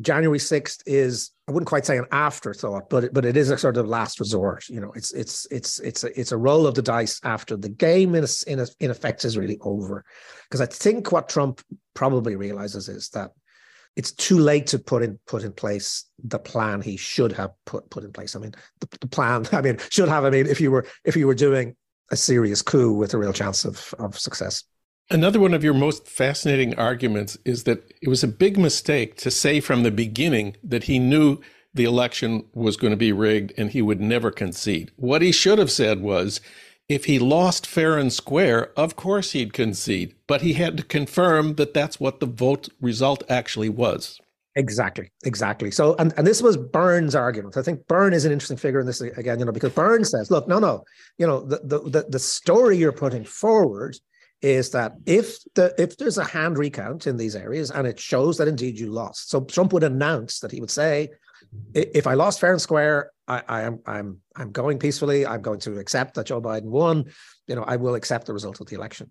January 0.00 0.38
6th 0.38 0.82
is 0.86 1.30
I 1.46 1.52
wouldn't 1.52 1.68
quite 1.68 1.86
say 1.86 1.98
an 1.98 2.06
afterthought, 2.10 2.88
but 2.88 3.04
it, 3.04 3.14
but 3.14 3.24
it 3.24 3.36
is 3.36 3.50
a 3.50 3.58
sort 3.58 3.76
of 3.76 3.86
last 3.86 4.18
resort. 4.18 4.68
You 4.68 4.80
know, 4.80 4.92
it's 4.92 5.12
it's 5.12 5.46
it's 5.50 5.78
it's 5.80 6.04
a, 6.04 6.18
it's 6.18 6.32
a 6.32 6.38
roll 6.38 6.66
of 6.66 6.74
the 6.74 6.82
dice 6.82 7.20
after 7.22 7.56
the 7.56 7.68
game 7.68 8.14
in 8.14 8.24
a, 8.24 8.28
in, 8.46 8.60
a, 8.60 8.66
in 8.80 8.90
effect 8.90 9.24
is 9.24 9.36
really 9.36 9.58
over. 9.60 10.04
Because 10.48 10.60
I 10.60 10.66
think 10.66 11.12
what 11.12 11.28
Trump 11.28 11.60
probably 11.92 12.34
realizes 12.34 12.88
is 12.88 13.10
that 13.10 13.32
it's 13.94 14.10
too 14.10 14.38
late 14.38 14.66
to 14.68 14.78
put 14.78 15.02
in 15.02 15.18
put 15.26 15.44
in 15.44 15.52
place 15.52 16.06
the 16.24 16.38
plan 16.38 16.80
he 16.80 16.96
should 16.96 17.32
have 17.32 17.52
put 17.66 17.88
put 17.90 18.04
in 18.04 18.12
place. 18.12 18.34
I 18.34 18.40
mean, 18.40 18.54
the, 18.80 18.88
the 19.00 19.06
plan. 19.06 19.46
I 19.52 19.60
mean, 19.60 19.78
should 19.90 20.08
have. 20.08 20.24
I 20.24 20.30
mean, 20.30 20.46
if 20.46 20.60
you 20.60 20.70
were 20.70 20.86
if 21.04 21.14
you 21.14 21.26
were 21.26 21.34
doing 21.34 21.76
a 22.10 22.16
serious 22.16 22.62
coup 22.62 22.92
with 22.92 23.14
a 23.14 23.18
real 23.18 23.32
chance 23.32 23.64
of 23.64 23.94
of 23.98 24.18
success. 24.18 24.64
Another 25.10 25.38
one 25.38 25.52
of 25.52 25.62
your 25.62 25.74
most 25.74 26.08
fascinating 26.08 26.74
arguments 26.76 27.36
is 27.44 27.64
that 27.64 27.92
it 28.00 28.08
was 28.08 28.24
a 28.24 28.28
big 28.28 28.56
mistake 28.56 29.16
to 29.18 29.30
say 29.30 29.60
from 29.60 29.82
the 29.82 29.90
beginning 29.90 30.56
that 30.62 30.84
he 30.84 30.98
knew 30.98 31.40
the 31.74 31.84
election 31.84 32.46
was 32.54 32.76
going 32.76 32.92
to 32.92 32.96
be 32.96 33.12
rigged 33.12 33.52
and 33.58 33.70
he 33.70 33.82
would 33.82 34.00
never 34.00 34.30
concede. 34.30 34.92
What 34.96 35.20
he 35.20 35.30
should 35.30 35.58
have 35.58 35.70
said 35.70 36.00
was 36.00 36.40
if 36.88 37.04
he 37.06 37.18
lost 37.18 37.66
fair 37.66 37.98
and 37.98 38.12
square, 38.12 38.70
of 38.78 38.96
course 38.96 39.32
he'd 39.32 39.52
concede, 39.52 40.14
but 40.26 40.42
he 40.42 40.54
had 40.54 40.76
to 40.76 40.82
confirm 40.82 41.56
that 41.56 41.74
that's 41.74 42.00
what 42.00 42.20
the 42.20 42.26
vote 42.26 42.68
result 42.80 43.22
actually 43.28 43.68
was. 43.68 44.20
Exactly, 44.56 45.10
exactly. 45.24 45.70
So, 45.70 45.96
and, 45.98 46.14
and 46.16 46.26
this 46.26 46.40
was 46.40 46.56
Byrne's 46.56 47.16
argument. 47.16 47.56
I 47.56 47.62
think 47.62 47.86
Byrne 47.88 48.12
is 48.12 48.24
an 48.24 48.30
interesting 48.30 48.56
figure 48.56 48.78
in 48.78 48.86
this 48.86 49.00
again, 49.00 49.40
you 49.40 49.44
know, 49.44 49.52
because 49.52 49.72
Burns 49.72 50.10
says, 50.10 50.30
look, 50.30 50.46
no, 50.46 50.60
no, 50.60 50.84
you 51.18 51.26
know, 51.26 51.44
the, 51.44 51.58
the, 51.64 52.06
the 52.08 52.18
story 52.18 52.76
you're 52.76 52.92
putting 52.92 53.24
forward 53.24 53.96
is 54.42 54.70
that 54.70 54.92
if 55.06 55.38
the 55.54 55.74
if 55.78 55.96
there's 55.96 56.18
a 56.18 56.24
hand 56.24 56.58
recount 56.58 57.06
in 57.06 57.16
these 57.16 57.34
areas 57.34 57.70
and 57.70 57.86
it 57.86 57.98
shows 57.98 58.36
that 58.38 58.46
indeed 58.46 58.78
you 58.78 58.92
lost, 58.92 59.30
so 59.30 59.40
Trump 59.40 59.72
would 59.72 59.82
announce 59.82 60.38
that 60.40 60.52
he 60.52 60.60
would 60.60 60.70
say, 60.70 61.08
if 61.74 62.06
I 62.06 62.14
lost 62.14 62.40
fair 62.40 62.52
and 62.52 62.60
square, 62.60 63.10
I, 63.26 63.42
I 63.48 63.62
am 63.62 63.80
I'm 63.86 64.18
I'm 64.36 64.52
going 64.52 64.78
peacefully. 64.78 65.26
I'm 65.26 65.42
going 65.42 65.60
to 65.60 65.78
accept 65.78 66.14
that 66.14 66.26
Joe 66.26 66.40
Biden 66.40 66.64
won. 66.64 67.04
You 67.46 67.56
know, 67.56 67.64
I 67.64 67.76
will 67.76 67.94
accept 67.94 68.26
the 68.26 68.32
result 68.32 68.60
of 68.60 68.66
the 68.66 68.76
election. 68.76 69.10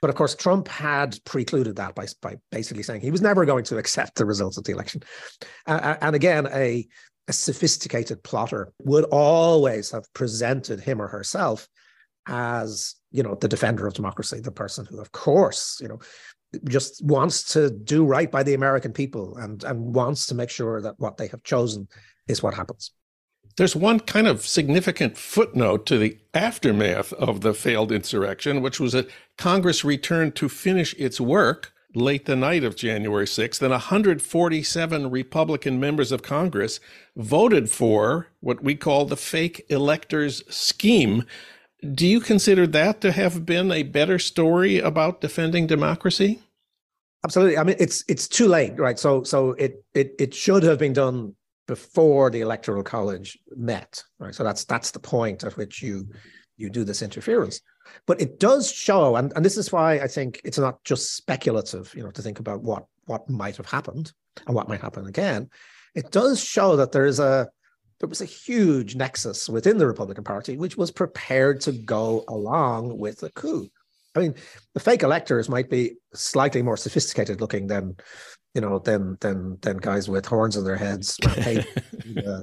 But 0.00 0.10
of 0.10 0.16
course, 0.16 0.34
Trump 0.34 0.68
had 0.68 1.18
precluded 1.24 1.76
that 1.76 1.94
by 1.94 2.06
by 2.20 2.36
basically 2.50 2.82
saying 2.82 3.00
he 3.00 3.10
was 3.10 3.22
never 3.22 3.44
going 3.44 3.64
to 3.64 3.78
accept 3.82 4.16
the 4.16 4.26
results 4.26 4.58
of 4.58 4.64
the 4.64 4.72
election. 4.72 5.02
Uh, 5.66 5.96
and 6.00 6.16
again, 6.16 6.48
a 6.52 6.86
a 7.28 7.32
sophisticated 7.32 8.22
plotter 8.22 8.72
would 8.84 9.04
always 9.04 9.90
have 9.90 10.04
presented 10.12 10.80
him 10.80 11.00
or 11.02 11.08
herself 11.08 11.68
as 12.28 12.94
you 13.10 13.22
know 13.22 13.34
the 13.36 13.48
defender 13.48 13.86
of 13.86 13.94
democracy 13.94 14.40
the 14.40 14.50
person 14.50 14.84
who 14.84 15.00
of 15.00 15.12
course 15.12 15.78
you 15.80 15.88
know 15.88 15.98
just 16.68 17.04
wants 17.04 17.52
to 17.52 17.70
do 17.70 18.04
right 18.04 18.30
by 18.30 18.42
the 18.42 18.54
american 18.54 18.92
people 18.92 19.36
and 19.36 19.64
and 19.64 19.94
wants 19.94 20.26
to 20.26 20.34
make 20.34 20.50
sure 20.50 20.80
that 20.80 20.98
what 20.98 21.16
they 21.16 21.28
have 21.28 21.42
chosen 21.42 21.88
is 22.28 22.42
what 22.42 22.54
happens 22.54 22.92
there's 23.56 23.76
one 23.76 24.00
kind 24.00 24.26
of 24.26 24.46
significant 24.46 25.16
footnote 25.16 25.86
to 25.86 25.96
the 25.96 26.18
aftermath 26.34 27.12
of 27.14 27.40
the 27.40 27.54
failed 27.54 27.92
insurrection 27.92 28.62
which 28.62 28.80
was 28.80 28.92
that 28.92 29.08
congress 29.38 29.84
returned 29.84 30.34
to 30.34 30.48
finish 30.48 30.94
its 30.98 31.20
work 31.20 31.72
late 31.96 32.26
the 32.26 32.36
night 32.36 32.62
of 32.62 32.76
January 32.76 33.24
6th, 33.24 33.62
and 33.62 33.70
147 33.70 35.10
Republican 35.10 35.80
members 35.80 36.12
of 36.12 36.22
Congress 36.22 36.78
voted 37.16 37.70
for 37.70 38.28
what 38.40 38.62
we 38.62 38.74
call 38.74 39.06
the 39.06 39.16
fake 39.16 39.64
electors 39.70 40.42
scheme, 40.54 41.24
do 41.94 42.06
you 42.06 42.20
consider 42.20 42.66
that 42.66 43.00
to 43.00 43.12
have 43.12 43.46
been 43.46 43.72
a 43.72 43.82
better 43.82 44.18
story 44.18 44.78
about 44.78 45.20
defending 45.20 45.66
democracy? 45.66 46.40
Absolutely. 47.26 47.58
I 47.58 47.64
mean, 47.64 47.74
it's 47.80 48.04
it's 48.06 48.28
too 48.28 48.46
late, 48.46 48.78
right? 48.78 48.96
So 48.96 49.24
so 49.24 49.50
it 49.54 49.84
it 49.94 50.14
it 50.20 50.32
should 50.32 50.62
have 50.62 50.78
been 50.78 50.92
done 50.92 51.34
before 51.66 52.30
the 52.30 52.40
electoral 52.40 52.84
college 52.84 53.36
met, 53.56 54.00
right? 54.20 54.32
So 54.32 54.44
that's 54.44 54.64
that's 54.64 54.92
the 54.92 55.00
point 55.00 55.42
at 55.42 55.56
which 55.56 55.82
you 55.82 56.06
you 56.56 56.70
do 56.70 56.84
this 56.84 57.02
interference. 57.02 57.60
But 58.06 58.20
it 58.20 58.38
does 58.38 58.70
show, 58.70 59.16
and, 59.16 59.32
and 59.34 59.44
this 59.44 59.56
is 59.56 59.72
why 59.72 59.94
I 59.94 60.06
think 60.06 60.40
it's 60.44 60.56
not 60.58 60.84
just 60.84 61.16
speculative, 61.16 61.92
you 61.96 62.04
know, 62.04 62.12
to 62.12 62.22
think 62.22 62.38
about 62.38 62.62
what 62.62 62.86
what 63.06 63.28
might 63.28 63.56
have 63.56 63.66
happened 63.66 64.12
and 64.46 64.54
what 64.54 64.68
might 64.68 64.80
happen 64.80 65.08
again. 65.08 65.50
It 65.96 66.12
does 66.12 66.40
show 66.40 66.76
that 66.76 66.92
there 66.92 67.06
is 67.06 67.18
a 67.18 67.48
there 67.98 68.08
was 68.08 68.20
a 68.20 68.24
huge 68.24 68.94
nexus 68.94 69.48
within 69.48 69.78
the 69.78 69.86
Republican 69.88 70.22
Party, 70.22 70.56
which 70.56 70.76
was 70.76 70.92
prepared 70.92 71.60
to 71.62 71.72
go 71.72 72.22
along 72.28 72.96
with 72.96 73.18
the 73.18 73.30
coup. 73.30 73.68
I 74.16 74.20
mean, 74.20 74.34
the 74.74 74.80
fake 74.80 75.02
electors 75.02 75.48
might 75.48 75.70
be 75.70 75.92
slightly 76.14 76.62
more 76.62 76.76
sophisticated 76.76 77.40
looking 77.40 77.66
than, 77.66 77.96
you 78.54 78.60
know, 78.60 78.78
than 78.78 79.16
than 79.20 79.58
than 79.60 79.76
guys 79.78 80.08
with 80.08 80.26
horns 80.26 80.56
on 80.56 80.64
their 80.64 80.76
heads 80.76 81.18
uh, 81.26 82.42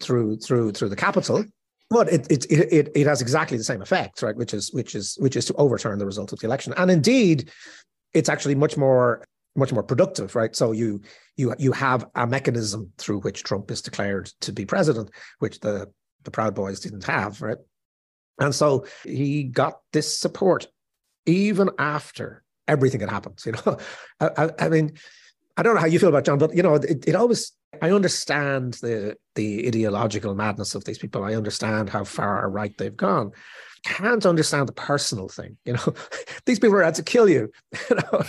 through 0.00 0.38
through 0.38 0.72
through 0.72 0.88
the 0.88 0.96
Capitol. 0.96 1.44
But 1.90 2.12
it, 2.12 2.30
it 2.30 2.46
it 2.50 2.88
it 2.94 3.06
has 3.06 3.20
exactly 3.20 3.58
the 3.58 3.64
same 3.64 3.82
effect, 3.82 4.22
right? 4.22 4.36
Which 4.36 4.54
is 4.54 4.72
which 4.72 4.94
is 4.94 5.16
which 5.20 5.36
is 5.36 5.44
to 5.46 5.54
overturn 5.54 5.98
the 5.98 6.06
result 6.06 6.32
of 6.32 6.38
the 6.38 6.46
election. 6.46 6.72
And 6.76 6.90
indeed, 6.90 7.50
it's 8.14 8.28
actually 8.28 8.54
much 8.54 8.76
more 8.76 9.24
much 9.56 9.72
more 9.72 9.82
productive, 9.82 10.34
right? 10.34 10.54
So 10.56 10.72
you 10.72 11.02
you 11.36 11.54
you 11.58 11.72
have 11.72 12.06
a 12.14 12.26
mechanism 12.26 12.90
through 12.98 13.20
which 13.20 13.44
Trump 13.44 13.70
is 13.70 13.82
declared 13.82 14.26
to 14.40 14.52
be 14.52 14.64
president, 14.64 15.10
which 15.38 15.60
the 15.60 15.92
the 16.24 16.30
Proud 16.30 16.54
Boys 16.54 16.80
didn't 16.80 17.04
have, 17.04 17.42
right? 17.42 17.58
And 18.40 18.54
so 18.54 18.86
he 19.04 19.44
got 19.44 19.74
this 19.92 20.18
support 20.18 20.66
even 21.26 21.70
after 21.78 22.42
everything 22.68 23.00
had 23.00 23.10
happened. 23.10 23.40
You 23.44 23.52
know, 23.52 23.78
I, 24.20 24.50
I, 24.58 24.68
mean, 24.68 24.92
I 25.56 25.62
don't 25.62 25.74
know 25.74 25.80
how 25.80 25.86
you 25.86 25.98
feel 25.98 26.08
about 26.08 26.24
Jon, 26.24 26.38
but 26.38 26.54
you 26.54 26.62
know, 26.62 26.74
it, 26.74 27.06
it 27.06 27.14
always 27.14 27.52
I 27.82 27.90
understand 27.90 28.74
the 28.74 29.16
the 29.34 29.66
ideological 29.66 30.34
madness 30.34 30.74
of 30.74 30.84
these 30.84 30.98
people. 30.98 31.24
I 31.24 31.34
understand 31.34 31.90
how 31.90 32.04
far 32.04 32.48
right 32.48 32.76
they've 32.78 32.96
gone 32.96 33.32
can't 33.84 34.24
understand 34.24 34.66
the 34.66 34.72
personal 34.72 35.28
thing. 35.28 35.56
You 35.64 35.74
know, 35.74 35.94
these 36.46 36.58
people 36.58 36.76
are 36.76 36.82
out 36.82 36.94
to 36.96 37.02
kill 37.02 37.28
you. 37.28 37.52
You 37.90 37.96
know, 37.96 38.22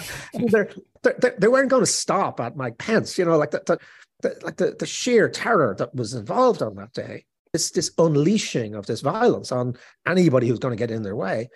they're, 0.49 0.69
they're, 1.01 1.35
they 1.37 1.47
weren't 1.47 1.69
going 1.69 1.83
to 1.83 1.87
stop 1.87 2.39
at 2.39 2.57
Mike 2.57 2.77
Pence. 2.77 3.17
You 3.17 3.25
know, 3.25 3.37
like 3.37 3.51
the, 3.51 3.61
the, 3.65 3.79
the, 4.21 4.39
like 4.43 4.57
the, 4.57 4.75
the 4.77 4.85
sheer 4.85 5.29
terror 5.29 5.75
that 5.77 5.95
was 5.95 6.13
involved 6.13 6.61
on 6.61 6.75
that 6.75 6.93
day. 6.93 7.25
This 7.53 7.71
this 7.71 7.91
unleashing 7.97 8.75
of 8.75 8.85
this 8.85 8.99
violence 8.99 9.51
on 9.51 9.77
anybody 10.05 10.47
who's 10.47 10.59
going 10.59 10.73
to 10.73 10.77
get 10.77 10.91
in 10.91 11.03
their 11.03 11.15
way. 11.15 11.49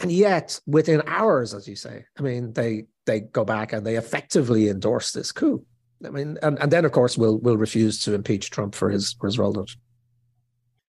And 0.00 0.10
yet, 0.10 0.60
within 0.66 1.02
hours, 1.06 1.54
as 1.54 1.68
you 1.68 1.76
say, 1.76 2.04
I 2.18 2.22
mean, 2.22 2.52
they 2.52 2.86
they 3.06 3.20
go 3.20 3.44
back 3.44 3.72
and 3.72 3.86
they 3.86 3.96
effectively 3.96 4.68
endorse 4.68 5.12
this 5.12 5.30
coup. 5.30 5.64
I 6.04 6.10
mean, 6.10 6.38
and, 6.42 6.58
and 6.58 6.70
then 6.70 6.84
of 6.84 6.92
course 6.92 7.16
we'll 7.16 7.38
will 7.38 7.56
refuse 7.56 8.02
to 8.04 8.14
impeach 8.14 8.50
Trump 8.50 8.74
for 8.74 8.90
his 8.90 9.12
for 9.14 9.26
his 9.26 9.38
role 9.38 9.56
in 9.58 9.64
it. 9.64 9.70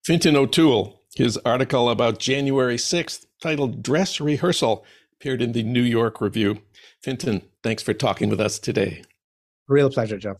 Fintan 0.03 0.35
O'Toole, 0.35 1.01
his 1.15 1.37
article 1.37 1.89
about 1.89 2.19
January 2.19 2.77
6th, 2.77 3.25
titled 3.41 3.81
Dress 3.81 4.19
Rehearsal, 4.19 4.85
appeared 5.13 5.41
in 5.41 5.51
the 5.51 5.63
New 5.63 5.81
York 5.81 6.21
Review. 6.21 6.59
Fintan, 7.01 7.41
thanks 7.63 7.81
for 7.81 7.93
talking 7.93 8.29
with 8.29 8.39
us 8.39 8.59
today. 8.59 9.03
Real 9.67 9.89
pleasure, 9.89 10.17
Jeff. 10.17 10.37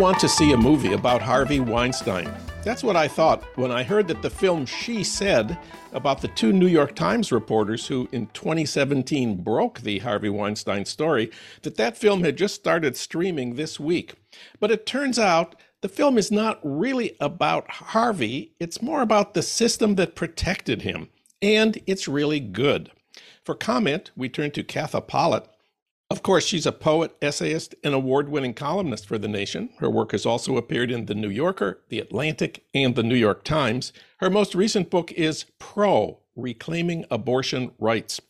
Want 0.00 0.18
to 0.18 0.30
see 0.30 0.52
a 0.52 0.56
movie 0.56 0.94
about 0.94 1.20
Harvey 1.20 1.60
Weinstein? 1.60 2.32
That's 2.64 2.82
what 2.82 2.96
I 2.96 3.06
thought 3.06 3.44
when 3.56 3.70
I 3.70 3.82
heard 3.82 4.08
that 4.08 4.22
the 4.22 4.30
film 4.30 4.64
She 4.64 5.04
Said 5.04 5.58
about 5.92 6.22
the 6.22 6.28
two 6.28 6.54
New 6.54 6.68
York 6.68 6.94
Times 6.94 7.30
reporters 7.30 7.86
who 7.86 8.08
in 8.10 8.28
2017 8.28 9.42
broke 9.42 9.80
the 9.80 9.98
Harvey 9.98 10.30
Weinstein 10.30 10.86
story, 10.86 11.30
that 11.60 11.76
that 11.76 11.98
film 11.98 12.24
had 12.24 12.38
just 12.38 12.54
started 12.54 12.96
streaming 12.96 13.56
this 13.56 13.78
week. 13.78 14.14
But 14.58 14.70
it 14.70 14.86
turns 14.86 15.18
out 15.18 15.54
the 15.82 15.88
film 15.88 16.16
is 16.16 16.30
not 16.30 16.60
really 16.62 17.14
about 17.20 17.70
Harvey, 17.70 18.52
it's 18.58 18.80
more 18.80 19.02
about 19.02 19.34
the 19.34 19.42
system 19.42 19.96
that 19.96 20.14
protected 20.14 20.80
him. 20.80 21.10
And 21.42 21.78
it's 21.86 22.08
really 22.08 22.40
good. 22.40 22.90
For 23.44 23.54
comment, 23.54 24.12
we 24.16 24.30
turn 24.30 24.50
to 24.52 24.64
Katha 24.64 25.06
Pollitt, 25.06 25.44
of 26.10 26.24
course, 26.24 26.44
she's 26.44 26.66
a 26.66 26.72
poet, 26.72 27.16
essayist, 27.22 27.74
and 27.84 27.94
award 27.94 28.28
winning 28.28 28.52
columnist 28.52 29.06
for 29.06 29.16
The 29.16 29.28
Nation. 29.28 29.70
Her 29.78 29.88
work 29.88 30.10
has 30.10 30.26
also 30.26 30.56
appeared 30.56 30.90
in 30.90 31.06
The 31.06 31.14
New 31.14 31.30
Yorker, 31.30 31.82
The 31.88 32.00
Atlantic, 32.00 32.64
and 32.74 32.96
The 32.96 33.04
New 33.04 33.14
York 33.14 33.44
Times. 33.44 33.92
Her 34.18 34.28
most 34.28 34.56
recent 34.56 34.90
book 34.90 35.12
is 35.12 35.46
Pro 35.60 36.18
Reclaiming 36.34 37.04
Abortion 37.12 37.70
Rights. 37.78 38.20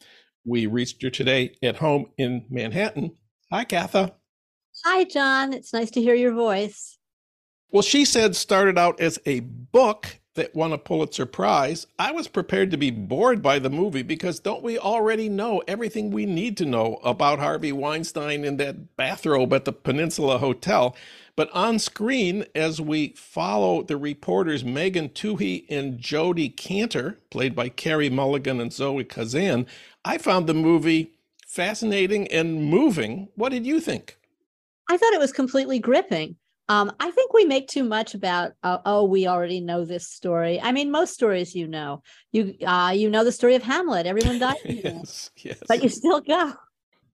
We 0.45 0.67
reached 0.67 1.03
her 1.03 1.11
today 1.11 1.57
at 1.63 1.77
home 1.77 2.07
in 2.19 2.45
Manhattan. 2.51 3.17
Hi, 3.51 3.65
Katha. 3.65 4.13
Hi, 4.85 5.05
Jon. 5.05 5.55
It's 5.55 5.73
nice 5.73 5.91
to 5.93 6.03
hear 6.03 6.15
your 6.15 6.35
voice. 6.35 6.99
Well, 7.71 7.83
she 7.83 8.05
said 8.05 8.37
started 8.37 8.79
out 8.79 9.01
as 9.01 9.19
a 9.25 9.41
book 9.41 10.20
that 10.35 10.55
won 10.55 10.73
a 10.73 10.79
Pulitzer 10.79 11.27
Prize, 11.27 11.87
I 11.99 12.13
was 12.13 12.29
prepared 12.29 12.71
to 12.71 12.77
be 12.77 12.91
bored 12.91 13.43
by 13.43 13.59
the 13.59 13.71
movie 13.71 14.03
because 14.03 14.39
don't 14.39 14.63
we 14.63 14.79
already 14.79 15.29
know 15.29 15.63
everything 15.67 16.11
we 16.11 16.25
need 16.25 16.57
to 16.59 16.65
know 16.65 17.01
about 17.03 17.41
Harvey 17.41 17.73
Weinstein 17.73 18.45
in 18.45 18.57
that 18.59 18.97
bathrobe 18.97 19.53
at 19.53 19.65
the 19.65 19.73
Peninsula 19.73 20.39
Hotel? 20.39 20.95
But 21.37 21.51
on 21.53 21.79
screen, 21.79 22.45
as 22.55 22.81
we 22.81 23.15
follow 23.17 23.83
the 23.83 23.97
reporters 23.97 24.65
Megan 24.65 25.09
Twohey 25.09 25.65
and 25.69 25.99
Jodi 25.99 26.49
Kantor, 26.51 27.17
played 27.31 27.55
by 27.55 27.69
Carey 27.69 28.11
Mulligan 28.11 28.61
and 28.61 28.73
Zoe 28.73 29.05
Kazan, 29.05 29.67
I 30.05 30.19
found 30.19 30.47
the 30.47 30.55
movie 30.55 31.13
fascinating 31.47 32.29
and 32.29 32.65
moving. 32.65 33.29
What 33.35 33.51
did 33.51 33.67
you 33.67 33.81
think? 33.81 34.17
I 34.89 34.97
thought 34.97 35.13
it 35.13 35.21
was 35.21 35.33
completely 35.33 35.79
gripping. 35.79 36.37
Um, 36.71 36.93
I 37.01 37.11
think 37.11 37.33
we 37.33 37.47
make 37.47 37.67
too 37.67 37.83
much 37.83 38.15
about 38.15 38.53
uh, 38.63 38.79
oh 38.87 39.03
we 39.03 39.27
already 39.27 39.61
know 39.61 39.85
this 39.85 40.09
story. 40.09 40.61
I 40.61 40.71
mean, 40.71 40.93
most 40.93 41.13
stories 41.13 41.53
you 41.53 41.67
know. 41.67 42.05
You 42.31 42.55
uh, 42.65 42.95
you 42.97 43.11
know 43.11 43.25
the 43.25 43.33
story 43.33 43.57
of 43.57 43.65
Hamlet. 43.65 44.07
Everyone 44.07 44.39
dies, 44.39 44.57
yes, 44.65 45.31
yes. 45.39 45.59
but 45.67 45.83
you 45.83 45.89
still 45.89 46.21
go. 46.21 46.53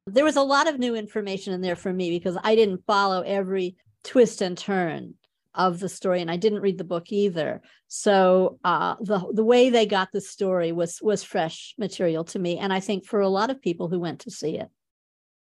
There 0.07 0.25
was 0.25 0.37
a 0.37 0.42
lot 0.42 0.69
of 0.69 0.79
new 0.79 0.95
information 0.95 1.55
in 1.55 1.62
there 1.62 1.75
for 1.75 1.90
me 1.90 2.11
because 2.11 2.37
I 2.45 2.55
didn't 2.55 2.85
follow 2.87 3.23
every 3.23 3.77
twist 4.05 4.42
and 4.42 4.59
turn 4.59 5.14
of 5.55 5.81
the 5.81 5.88
story, 5.88 6.21
and 6.21 6.31
I 6.31 6.37
didn't 6.37 6.61
read 6.61 6.77
the 6.77 6.85
book 6.85 7.11
either. 7.11 7.62
So 7.88 8.59
uh, 8.62 8.97
the 9.01 9.27
the 9.33 9.45
way 9.45 9.71
they 9.71 9.87
got 9.87 10.12
the 10.12 10.21
story 10.21 10.73
was 10.73 11.01
was 11.01 11.25
fresh 11.25 11.75
material 11.79 12.25
to 12.25 12.38
me, 12.38 12.59
and 12.59 12.75
I 12.75 12.81
think 12.81 13.07
for 13.07 13.21
a 13.21 13.29
lot 13.31 13.49
of 13.49 13.62
people 13.62 13.88
who 13.88 14.01
went 14.01 14.21
to 14.21 14.31
see 14.31 14.59
it 14.59 14.69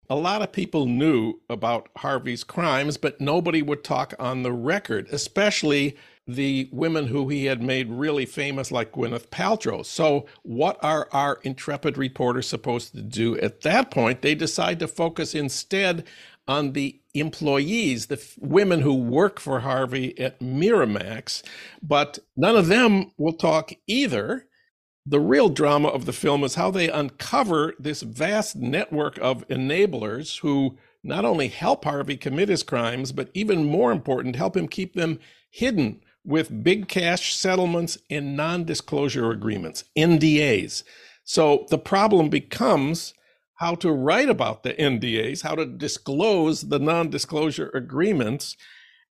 a 0.09 0.15
lot 0.15 0.41
of 0.41 0.51
people 0.51 0.85
knew 0.85 1.39
about 1.49 1.89
Harvey's 1.97 2.43
crimes, 2.43 2.97
but 2.97 3.21
nobody 3.21 3.61
would 3.61 3.83
talk 3.83 4.13
on 4.19 4.43
the 4.43 4.53
record, 4.53 5.07
especially 5.11 5.97
the 6.27 6.69
women 6.71 7.07
who 7.07 7.29
he 7.29 7.45
had 7.45 7.61
made 7.61 7.89
really 7.89 8.25
famous, 8.25 8.71
like 8.71 8.91
Gwyneth 8.91 9.27
Paltrow. 9.27 9.85
So, 9.85 10.25
what 10.43 10.77
are 10.83 11.07
our 11.11 11.39
intrepid 11.43 11.97
reporters 11.97 12.47
supposed 12.47 12.93
to 12.95 13.01
do 13.01 13.37
at 13.39 13.61
that 13.61 13.91
point? 13.91 14.21
They 14.21 14.35
decide 14.35 14.79
to 14.79 14.87
focus 14.87 15.35
instead 15.35 16.05
on 16.47 16.73
the 16.73 16.99
employees, 17.13 18.07
the 18.07 18.15
f- 18.15 18.35
women 18.39 18.81
who 18.81 18.95
work 18.95 19.39
for 19.39 19.61
Harvey 19.61 20.17
at 20.19 20.39
Miramax, 20.39 21.43
but 21.81 22.19
none 22.35 22.55
of 22.55 22.67
them 22.67 23.11
will 23.17 23.33
talk 23.33 23.71
either 23.87 24.47
the 25.05 25.19
real 25.19 25.49
drama 25.49 25.87
of 25.87 26.05
the 26.05 26.13
film 26.13 26.43
is 26.43 26.55
how 26.55 26.71
they 26.71 26.89
uncover 26.89 27.75
this 27.77 28.01
vast 28.01 28.55
network 28.55 29.17
of 29.19 29.47
enablers 29.49 30.39
who 30.39 30.77
not 31.03 31.23
only 31.23 31.47
help 31.47 31.85
Harvey 31.85 32.17
commit 32.17 32.49
his 32.49 32.63
crimes, 32.63 33.11
but 33.11 33.29
even 33.35 33.65
more 33.65 33.91
important, 33.91 34.35
help 34.35 34.57
him 34.57 34.67
keep 34.67 34.95
them 34.95 35.19
hidden 35.51 36.01
with 36.25 36.63
big 36.63 36.87
cash 36.87 37.35
settlements 37.35 37.99
and 38.09 38.35
non 38.35 38.63
disclosure 38.63 39.29
agreements, 39.29 39.83
NDAs. 39.95 40.83
So 41.23 41.67
the 41.69 41.77
problem 41.77 42.29
becomes 42.29 43.13
how 43.55 43.75
to 43.75 43.91
write 43.91 44.29
about 44.29 44.63
the 44.63 44.73
NDAs, 44.73 45.43
how 45.43 45.53
to 45.53 45.67
disclose 45.67 46.61
the 46.61 46.79
non 46.79 47.11
disclosure 47.11 47.69
agreements, 47.75 48.57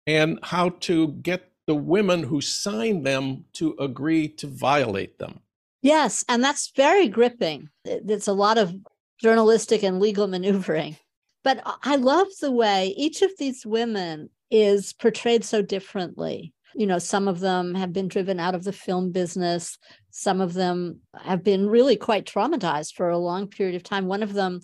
and 0.07 0.39
how 0.41 0.69
to 0.69 1.09
get 1.21 1.51
the 1.67 1.75
women 1.75 2.23
who 2.23 2.41
signed 2.41 3.05
them 3.05 3.45
to 3.53 3.75
agree 3.79 4.27
to 4.27 4.47
violate 4.47 5.19
them. 5.19 5.41
Yes, 5.83 6.23
and 6.29 6.41
that's 6.41 6.71
very 6.77 7.09
gripping. 7.09 7.69
It's 7.83 8.29
a 8.29 8.33
lot 8.33 8.57
of 8.57 8.73
journalistic 9.21 9.83
and 9.83 9.99
legal 9.99 10.27
maneuvering. 10.35 10.97
But 11.43 11.61
I 11.83 11.97
love 11.97 12.27
the 12.39 12.51
way 12.51 12.95
each 12.97 13.21
of 13.21 13.31
these 13.37 13.65
women 13.65 14.29
is 14.49 14.93
portrayed 14.93 15.43
so 15.43 15.61
differently. 15.61 16.53
You 16.73 16.87
know, 16.87 16.99
some 16.99 17.27
of 17.27 17.41
them 17.41 17.75
have 17.75 17.91
been 17.91 18.07
driven 18.07 18.39
out 18.39 18.55
of 18.55 18.63
the 18.63 18.71
film 18.71 19.11
business. 19.11 19.77
Some 20.09 20.39
of 20.39 20.53
them 20.53 21.01
have 21.21 21.43
been 21.43 21.69
really 21.69 21.97
quite 21.97 22.25
traumatized 22.25 22.93
for 22.95 23.09
a 23.09 23.17
long 23.17 23.47
period 23.47 23.75
of 23.75 23.83
time. 23.83 24.05
One 24.05 24.23
of 24.23 24.33
them, 24.33 24.61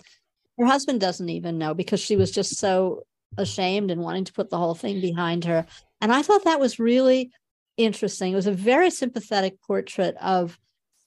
her 0.57 0.65
husband 0.65 1.01
doesn't 1.01 1.29
even 1.29 1.57
know 1.57 1.73
because 1.73 1.99
she 1.99 2.15
was 2.15 2.31
just 2.31 2.57
so 2.57 3.03
ashamed 3.37 3.91
and 3.91 4.01
wanting 4.01 4.23
to 4.23 4.33
put 4.33 4.49
the 4.49 4.57
whole 4.57 4.73
thing 4.73 5.01
behind 5.01 5.43
her. 5.43 5.65
And 5.99 6.13
I 6.13 6.21
thought 6.21 6.45
that 6.45 6.61
was 6.61 6.79
really 6.79 7.31
interesting. 7.75 8.31
It 8.31 8.37
was 8.37 8.47
a 8.47 8.53
very 8.53 8.89
sympathetic 8.89 9.61
portrait 9.61 10.15
of 10.21 10.57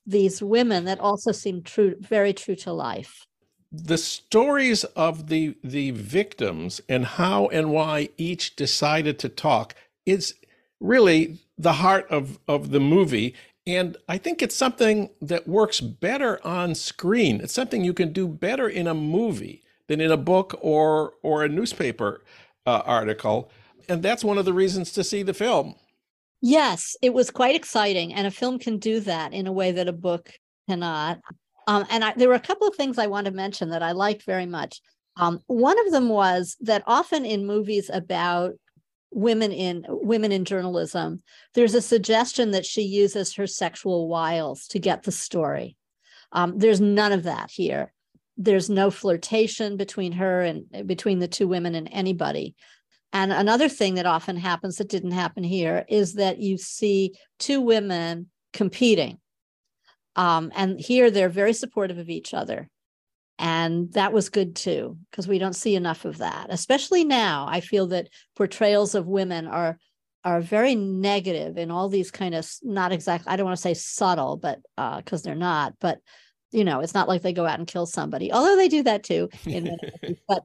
these 0.07 0.43
women 0.43 0.85
that 0.85 1.01
also 1.01 1.33
seem 1.33 1.63
true, 1.63 1.97
very 2.01 2.33
true 2.33 2.57
to 2.57 2.73
life. 2.73 3.27
The 3.71 3.99
stories 3.99 4.85
of 4.85 5.29
the 5.29 5.57
the 5.65 5.93
victims 5.93 6.81
and 6.89 7.07
how 7.07 7.47
and 7.49 7.71
why 7.71 8.11
each 8.19 8.55
decided 8.55 9.19
to 9.21 9.29
talk 9.29 9.75
is 10.05 10.35
really 10.81 11.39
the 11.57 11.75
heart 11.75 12.07
of, 12.11 12.39
of 12.49 12.71
the 12.71 12.81
movie. 12.81 13.35
And 13.67 13.97
I 14.09 14.19
think 14.19 14.43
it's 14.43 14.57
something 14.57 15.11
that 15.23 15.47
works 15.47 15.81
better 15.81 16.45
on 16.45 16.75
screen. 16.75 17.41
It's 17.41 17.53
something 17.53 17.85
you 17.85 17.95
can 17.95 18.13
do 18.13 18.27
better 18.27 18.69
in 18.69 18.89
a 18.89 18.95
movie 18.95 19.63
than 19.87 20.01
in 20.01 20.11
a 20.11 20.17
book 20.17 20.59
or 20.61 21.15
or 21.23 21.45
a 21.45 21.49
newspaper 21.49 22.23
uh, 22.67 22.83
article. 22.85 23.51
And 23.89 24.03
that's 24.03 24.25
one 24.25 24.39
of 24.39 24.45
the 24.45 24.53
reasons 24.53 24.93
to 24.93 25.05
see 25.05 25.23
the 25.23 25.35
film. 25.35 25.77
Yes, 26.45 26.97
it 27.01 27.15
was 27.15 27.31
quite 27.31 27.55
exciting, 27.55 28.13
and 28.13 28.27
a 28.27 28.31
film 28.31 28.59
can 28.59 28.79
do 28.79 28.99
that 29.01 29.33
in 29.33 29.47
a 29.47 29.53
way 29.53 29.71
that 29.71 29.89
a 29.89 29.93
book 29.93 30.33
cannot. 30.69 31.21
Um, 31.69 31.87
and 31.89 32.05
I, 32.05 32.15
there 32.15 32.29
were 32.29 32.35
a 32.35 32.41
couple 32.41 32.67
of 32.67 32.75
things 32.75 32.99
I 32.99 33.07
want 33.07 33.27
to 33.27 33.33
mention 33.33 33.71
that 33.71 33.83
I 33.83 33.93
liked 33.93 34.25
very 34.25 34.47
much. 34.47 34.81
Um, 35.17 35.39
one 35.47 35.79
of 35.87 35.93
them 35.93 36.09
was 36.09 36.57
that 36.61 36.83
often 36.87 37.25
in 37.25 37.47
movies 37.47 37.91
about 37.93 38.55
women 39.13 39.53
in 39.53 39.85
women 39.89 40.33
in 40.33 40.45
journalism, 40.45 41.23
there's 41.55 41.75
a 41.75 41.83
suggestion 41.83 42.51
that 42.51 42.67
she 42.67 42.83
uses 42.83 43.35
her 43.35 43.47
sexual 43.47 44.09
wiles 44.09 44.67
to 44.69 44.81
get 44.81 45.05
the 45.05 45.13
story. 45.13 45.77
Um, 46.33 46.59
there's 46.59 46.81
none 46.81 47.13
of 47.13 47.23
that 47.23 47.53
here. 47.53 47.93
There's 48.37 48.69
no 48.69 48.91
flirtation 48.91 49.77
between 49.77 50.13
her 50.13 50.43
and 50.43 50.89
between 50.89 51.21
the 51.21 51.29
two 51.29 51.47
women 51.47 51.77
and 51.77 51.89
anybody. 51.93 52.57
And 53.13 53.33
another 53.33 53.69
thing 53.69 53.95
that 53.95 54.07
often 54.07 54.37
happens 54.37 54.77
that 54.77 54.89
didn't 54.89 55.13
happen 55.13 55.45
here 55.45 55.85
is 55.89 56.15
that 56.15 56.39
you 56.39 56.57
see 56.57 57.15
two 57.39 57.61
women 57.61 58.31
competing. 58.53 59.19
Um, 60.17 60.53
and 60.55 60.81
here 60.81 61.11
they're 61.11 61.29
very 61.29 61.53
supportive 61.53 61.99
of 61.99 62.09
each 62.09 62.33
other. 62.35 62.69
And 63.39 63.93
that 63.95 64.13
was 64.13 64.29
good 64.29 64.55
too, 64.55 64.99
because 65.11 65.27
we 65.27 65.39
don't 65.39 65.57
see 65.57 65.75
enough 65.75 66.05
of 66.05 66.19
that, 66.19 66.47
especially 66.51 67.05
now. 67.05 67.47
I 67.49 67.61
feel 67.61 67.89
that 67.89 68.09
portrayals 68.37 68.95
of 68.95 69.07
women 69.07 69.47
are 69.47 69.79
are 70.25 70.41
very 70.41 70.77
negative 70.77 71.59
in 71.59 71.71
all 71.71 71.89
these 71.89 72.13
kind 72.13 72.35
of 72.35 72.49
not 72.63 72.93
exactly, 72.93 73.29
I 73.29 73.37
don't 73.37 73.47
want 73.47 73.57
to 73.57 73.63
say 73.63 73.75
subtle, 73.75 74.37
but 74.37 74.61
because 74.77 75.23
uh, 75.23 75.25
they're 75.25 75.35
not, 75.35 75.75
but 75.81 75.99
you 76.53 76.65
know, 76.65 76.81
it's 76.81 76.95
not 76.95 77.09
like 77.09 77.23
they 77.23 77.33
go 77.33 77.47
out 77.47 77.59
and 77.59 77.67
kill 77.67 77.87
somebody, 77.87 78.33
although 78.33 78.55
they 78.55 78.69
do 78.69 78.85
that 78.85 79.03
too. 79.03 79.29
In, 79.47 79.77
but 80.29 80.45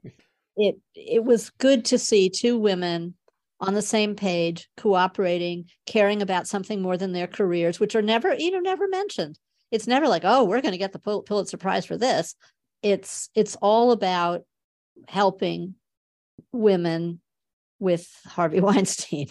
it 0.58 0.76
it 0.96 1.24
was 1.24 1.52
good 1.52 1.86
to 1.86 1.98
see 1.98 2.30
two 2.30 2.58
women 2.60 3.14
on 3.60 3.74
the 3.74 3.82
same 3.82 4.16
page 4.16 4.70
cooperating 4.78 5.66
caring 5.86 6.22
about 6.22 6.48
something 6.48 6.82
more 6.82 6.98
than 6.98 7.12
their 7.12 7.28
careers 7.28 7.80
which 7.80 7.96
are 7.96 8.02
never 8.02 8.34
you 8.36 8.52
know 8.52 8.60
never 8.60 8.88
mentioned. 8.88 9.40
It's 9.72 9.88
never 9.88 10.08
like 10.08 10.24
oh 10.26 10.44
we're 10.44 10.62
going 10.62 10.74
to 10.74 10.78
get 10.78 10.94
the 10.94 11.00
pulitzer 11.00 11.58
prize 11.58 11.86
for 11.86 11.98
this. 11.98 12.36
It's 12.82 13.30
it's 13.36 13.56
all 13.62 13.92
about 13.92 14.44
helping 15.08 15.76
women 16.52 17.22
with 17.80 18.10
harvey 18.26 18.60
weinstein. 18.62 19.28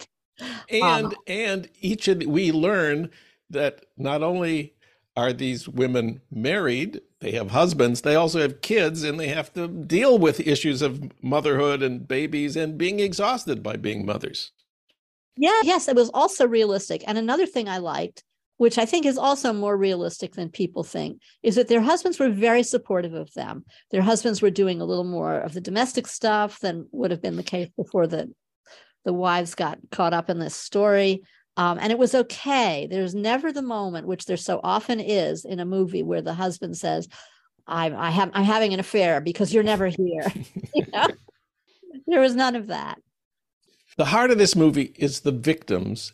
And 0.69 1.07
um, 1.07 1.13
and 1.25 1.69
each 1.79 2.07
of 2.07 2.23
we 2.25 2.51
learn 2.51 3.09
that 3.49 3.85
not 3.97 4.23
only 4.23 4.75
are 5.15 5.33
these 5.33 5.67
women 5.67 6.21
married 6.29 7.01
they 7.19 7.31
have 7.31 7.51
husbands, 7.51 8.01
they 8.01 8.15
also 8.15 8.39
have 8.39 8.61
kids, 8.61 9.03
and 9.03 9.19
they 9.19 9.27
have 9.29 9.51
to 9.53 9.67
deal 9.67 10.17
with 10.17 10.39
issues 10.39 10.81
of 10.81 11.11
motherhood 11.23 11.81
and 11.81 12.07
babies 12.07 12.55
and 12.55 12.77
being 12.77 12.99
exhausted 12.99 13.63
by 13.63 13.75
being 13.75 14.05
mothers. 14.05 14.51
Yeah, 15.35 15.59
yes, 15.63 15.87
it 15.87 15.95
was 15.95 16.09
also 16.13 16.47
realistic. 16.47 17.03
And 17.07 17.17
another 17.17 17.45
thing 17.45 17.67
I 17.67 17.77
liked, 17.77 18.23
which 18.57 18.77
I 18.77 18.85
think 18.85 19.05
is 19.05 19.17
also 19.17 19.53
more 19.53 19.77
realistic 19.77 20.33
than 20.33 20.49
people 20.49 20.83
think, 20.83 21.21
is 21.41 21.55
that 21.55 21.67
their 21.67 21.81
husbands 21.81 22.19
were 22.19 22.29
very 22.29 22.63
supportive 22.63 23.13
of 23.13 23.33
them. 23.33 23.65
Their 23.91 24.01
husbands 24.01 24.41
were 24.41 24.49
doing 24.49 24.81
a 24.81 24.85
little 24.85 25.03
more 25.03 25.39
of 25.39 25.53
the 25.53 25.61
domestic 25.61 26.07
stuff 26.07 26.59
than 26.59 26.87
would 26.91 27.11
have 27.11 27.21
been 27.21 27.35
the 27.35 27.43
case 27.43 27.69
before 27.77 28.07
the 28.07 28.31
the 29.05 29.13
wives 29.13 29.55
got 29.55 29.79
caught 29.89 30.13
up 30.13 30.29
in 30.29 30.37
this 30.37 30.53
story. 30.53 31.23
Um, 31.57 31.79
and 31.81 31.91
it 31.91 31.97
was 31.97 32.15
okay. 32.15 32.87
There's 32.89 33.15
never 33.15 33.51
the 33.51 33.63
moment, 33.63 34.07
which 34.07 34.25
there 34.25 34.37
so 34.37 34.61
often 34.63 34.99
is 34.99 35.43
in 35.43 35.59
a 35.59 35.65
movie, 35.65 36.03
where 36.03 36.21
the 36.21 36.35
husband 36.35 36.77
says, 36.77 37.09
"I'm 37.65 37.95
I 37.95 38.11
have 38.11 38.31
I'm 38.33 38.45
having 38.45 38.73
an 38.73 38.79
affair 38.79 39.19
because 39.19 39.53
you're 39.53 39.63
never 39.63 39.87
here." 39.87 40.31
you 40.75 40.85
know? 40.93 41.07
There 42.05 42.21
was 42.21 42.35
none 42.35 42.55
of 42.55 42.67
that. 42.67 42.99
The 43.97 44.05
heart 44.05 44.31
of 44.31 44.37
this 44.37 44.55
movie 44.55 44.93
is 44.95 45.21
the 45.21 45.31
victims, 45.31 46.13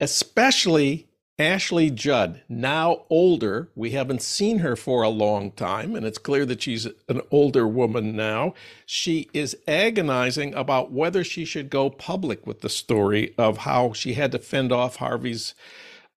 especially 0.00 1.05
Ashley 1.38 1.90
Judd, 1.90 2.40
now 2.48 3.04
older. 3.10 3.68
We 3.74 3.90
haven't 3.90 4.22
seen 4.22 4.60
her 4.60 4.74
for 4.74 5.02
a 5.02 5.10
long 5.10 5.50
time, 5.50 5.94
and 5.94 6.06
it's 6.06 6.16
clear 6.16 6.46
that 6.46 6.62
she's 6.62 6.86
an 7.08 7.20
older 7.30 7.68
woman 7.68 8.16
now. 8.16 8.54
She 8.86 9.28
is 9.34 9.54
agonizing 9.68 10.54
about 10.54 10.92
whether 10.92 11.22
she 11.22 11.44
should 11.44 11.68
go 11.68 11.90
public 11.90 12.46
with 12.46 12.62
the 12.62 12.70
story 12.70 13.34
of 13.36 13.58
how 13.58 13.92
she 13.92 14.14
had 14.14 14.32
to 14.32 14.38
fend 14.38 14.72
off 14.72 14.96
Harvey's 14.96 15.54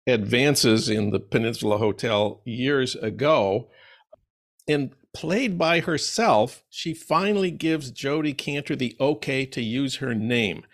advances 0.07 0.89
in 0.89 1.11
the 1.11 1.21
Peninsula 1.21 1.79
Hotel 1.79 2.41
years 2.45 2.95
ago. 2.95 3.69
And 4.69 4.93
played 5.13 5.59
by 5.59 5.81
herself, 5.81 6.63
she 6.71 6.95
finally 6.95 7.51
gives 7.51 7.91
Jodi 7.91 8.35
Kantor 8.35 8.77
the 8.77 8.97
okay 9.01 9.45
to 9.47 9.63
use 9.63 9.97
her 9.97 10.15
name. 10.15 10.65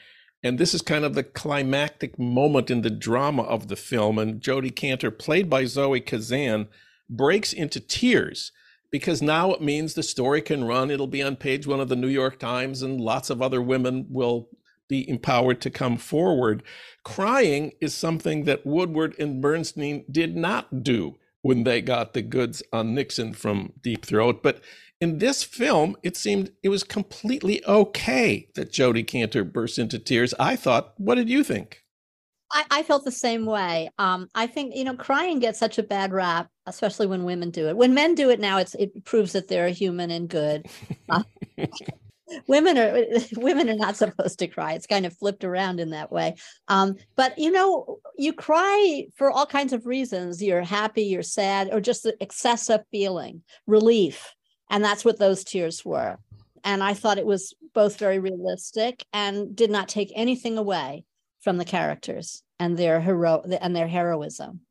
And 0.44 0.58
this 0.58 0.74
is 0.74 0.82
kind 0.82 1.06
of 1.06 1.14
the 1.14 1.24
climactic 1.24 2.18
moment 2.18 2.70
in 2.70 2.82
the 2.82 2.90
drama 2.90 3.42
of 3.42 3.68
the 3.68 3.76
film. 3.76 4.18
And 4.18 4.42
Jodi 4.42 4.70
Kantor, 4.70 5.10
played 5.10 5.48
by 5.48 5.64
Zoe 5.64 6.02
Kazan, 6.02 6.68
breaks 7.08 7.54
into 7.54 7.80
tears 7.80 8.52
because 8.90 9.22
now 9.22 9.52
it 9.52 9.62
means 9.62 9.94
the 9.94 10.02
story 10.02 10.42
can 10.42 10.64
run. 10.64 10.90
It'll 10.90 11.06
be 11.06 11.22
on 11.22 11.36
page 11.36 11.66
one 11.66 11.80
of 11.80 11.88
the 11.88 11.96
New 11.96 12.08
York 12.08 12.38
Times, 12.38 12.82
and 12.82 13.00
lots 13.00 13.30
of 13.30 13.40
other 13.40 13.62
women 13.62 14.06
will 14.10 14.50
be 14.86 15.08
empowered 15.08 15.62
to 15.62 15.70
come 15.70 15.96
forward. 15.96 16.62
Crying 17.02 17.72
is 17.80 17.94
something 17.94 18.44
that 18.44 18.66
Woodward 18.66 19.16
and 19.18 19.40
Bernstein 19.40 20.04
did 20.10 20.36
not 20.36 20.84
do 20.84 21.16
when 21.40 21.64
they 21.64 21.80
got 21.80 22.12
the 22.12 22.22
goods 22.22 22.62
on 22.72 22.94
Nixon 22.94 23.32
from 23.32 23.72
Deep 23.82 24.04
Throat. 24.04 24.42
But 24.42 24.60
in 25.04 25.18
this 25.18 25.44
film, 25.44 25.96
it 26.02 26.16
seemed 26.16 26.50
it 26.62 26.70
was 26.70 26.82
completely 26.82 27.64
okay 27.66 28.48
that 28.54 28.72
Jodi 28.72 29.04
Kantor 29.04 29.44
burst 29.44 29.78
into 29.78 29.98
tears. 29.98 30.32
I 30.40 30.56
thought, 30.56 30.94
what 30.96 31.16
did 31.16 31.28
you 31.28 31.44
think? 31.44 31.82
I, 32.50 32.64
I 32.70 32.82
felt 32.82 33.04
the 33.04 33.10
same 33.10 33.44
way. 33.44 33.90
Um, 33.98 34.28
I 34.34 34.46
think 34.46 34.74
you 34.74 34.84
know, 34.84 34.96
crying 34.96 35.40
gets 35.40 35.58
such 35.58 35.78
a 35.78 35.82
bad 35.82 36.12
rap, 36.12 36.48
especially 36.66 37.06
when 37.06 37.24
women 37.24 37.50
do 37.50 37.68
it. 37.68 37.76
When 37.76 37.92
men 37.92 38.14
do 38.14 38.30
it 38.30 38.40
now, 38.40 38.56
it's 38.58 38.74
it 38.76 39.04
proves 39.04 39.32
that 39.32 39.48
they're 39.48 39.68
human 39.68 40.10
and 40.10 40.26
good. 40.26 40.66
Uh, 41.10 41.22
women 42.46 42.78
are 42.78 43.04
women 43.36 43.68
are 43.68 43.76
not 43.76 43.96
supposed 43.96 44.38
to 44.38 44.46
cry. 44.46 44.72
It's 44.72 44.86
kind 44.86 45.04
of 45.04 45.16
flipped 45.18 45.44
around 45.44 45.80
in 45.80 45.90
that 45.90 46.10
way. 46.10 46.36
Um, 46.68 46.96
but 47.14 47.38
you 47.38 47.50
know, 47.50 47.98
you 48.16 48.32
cry 48.32 49.06
for 49.16 49.30
all 49.30 49.44
kinds 49.44 49.74
of 49.74 49.84
reasons. 49.84 50.42
You're 50.42 50.62
happy, 50.62 51.02
you're 51.02 51.22
sad, 51.22 51.68
or 51.72 51.80
just 51.80 52.04
the 52.04 52.16
excessive 52.20 52.80
feeling, 52.90 53.42
relief. 53.66 54.34
And 54.74 54.84
that's 54.84 55.04
what 55.04 55.20
those 55.20 55.44
tears 55.44 55.84
were. 55.84 56.18
And 56.64 56.82
I 56.82 56.94
thought 56.94 57.18
it 57.18 57.26
was 57.26 57.54
both 57.74 57.96
very 57.96 58.18
realistic 58.18 59.06
and 59.12 59.54
did 59.54 59.70
not 59.70 59.88
take 59.88 60.10
anything 60.16 60.58
away 60.58 61.04
from 61.40 61.58
the 61.58 61.64
characters 61.64 62.42
and 62.58 62.76
their 62.76 63.00
hero 63.00 63.44
and 63.60 63.76
their 63.76 63.86
heroism. 63.86 64.62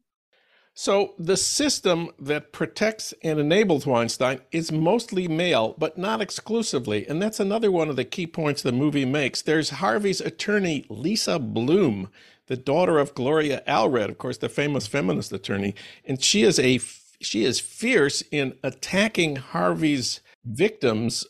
So 0.73 1.13
the 1.17 1.37
system 1.37 2.09
that 2.19 2.51
protects 2.51 3.13
and 3.23 3.39
enables 3.39 3.85
Weinstein 3.85 4.41
is 4.51 4.73
mostly 4.73 5.29
male, 5.29 5.73
but 5.77 5.97
not 5.97 6.19
exclusively. 6.19 7.07
And 7.07 7.21
that's 7.21 7.39
another 7.39 7.71
one 7.71 7.87
of 7.87 7.95
the 7.95 8.03
key 8.03 8.27
points 8.27 8.61
the 8.61 8.73
movie 8.73 9.05
makes. 9.05 9.41
There's 9.41 9.69
Harvey's 9.69 10.19
attorney, 10.19 10.85
Lisa 10.89 11.39
Bloom, 11.39 12.09
the 12.47 12.57
daughter 12.57 12.99
of 12.99 13.15
Gloria 13.15 13.63
Allred, 13.65 14.09
of 14.09 14.17
course, 14.17 14.39
the 14.39 14.49
famous 14.49 14.85
feminist 14.85 15.31
attorney. 15.31 15.75
And 16.03 16.21
she 16.21 16.43
is 16.43 16.59
a 16.59 16.79
she 17.25 17.45
is 17.45 17.59
fierce 17.59 18.23
in 18.31 18.53
attacking 18.63 19.37
Harvey's 19.37 20.21
victims. 20.45 21.25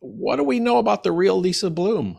What 0.00 0.36
do 0.36 0.44
we 0.44 0.60
know 0.60 0.78
about 0.78 1.02
the 1.02 1.12
real 1.12 1.38
Lisa 1.38 1.70
Bloom? 1.70 2.18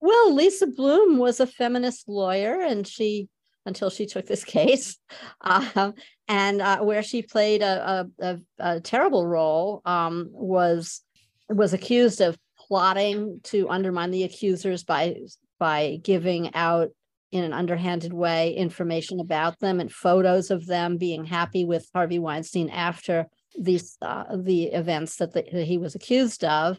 Well, 0.00 0.34
Lisa 0.34 0.66
Bloom 0.66 1.18
was 1.18 1.40
a 1.40 1.46
feminist 1.46 2.08
lawyer, 2.08 2.60
and 2.60 2.86
she 2.86 3.28
until 3.64 3.90
she 3.90 4.06
took 4.06 4.26
this 4.26 4.44
case, 4.58 4.98
uh, 5.40 5.92
and 6.28 6.60
uh, 6.60 6.80
where 6.80 7.02
she 7.02 7.22
played 7.22 7.62
a, 7.62 8.08
a, 8.20 8.38
a, 8.58 8.80
terrible 8.80 9.26
role 9.26 9.82
um, 9.84 10.28
was 10.32 11.02
was 11.48 11.72
accused 11.72 12.20
of 12.20 12.36
plotting 12.58 13.40
to 13.44 13.68
undermine 13.68 14.10
the 14.10 14.24
accusers 14.24 14.84
by 14.84 15.16
by 15.58 16.00
giving 16.02 16.54
out 16.54 16.90
in 17.32 17.44
an 17.44 17.52
underhanded 17.52 18.12
way 18.12 18.54
information 18.54 19.18
about 19.18 19.58
them 19.58 19.80
and 19.80 19.90
photos 19.90 20.50
of 20.50 20.66
them 20.66 20.98
being 20.98 21.24
happy 21.24 21.64
with 21.64 21.88
Harvey 21.94 22.18
Weinstein 22.18 22.68
after 22.68 23.26
these 23.58 23.96
uh, 24.02 24.24
the 24.36 24.64
events 24.66 25.16
that, 25.16 25.32
the, 25.32 25.44
that 25.52 25.64
he 25.64 25.78
was 25.78 25.94
accused 25.94 26.44
of. 26.44 26.78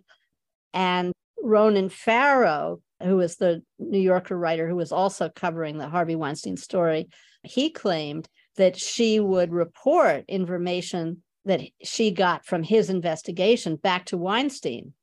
And 0.74 1.12
Ronan 1.42 1.90
Farrow, 1.90 2.82
who 3.02 3.18
was 3.18 3.36
the 3.36 3.64
New 3.80 4.00
Yorker 4.00 4.38
writer 4.38 4.68
who 4.68 4.76
was 4.76 4.92
also 4.92 5.30
covering 5.30 5.78
the 5.78 5.90
Harvey 5.90 6.16
Weinstein 6.16 6.56
story, 6.56 7.10
he 7.44 7.70
claimed 7.70 8.30
that 8.56 8.78
she 8.78 9.20
would 9.20 9.52
report 9.52 10.24
information 10.28 11.24
that 11.46 11.62
she 11.84 12.12
got 12.12 12.46
from 12.46 12.64
his 12.64 12.90
investigation 12.90 13.76
back 13.76 14.06
to 14.06 14.18
Weinstein. 14.18 14.94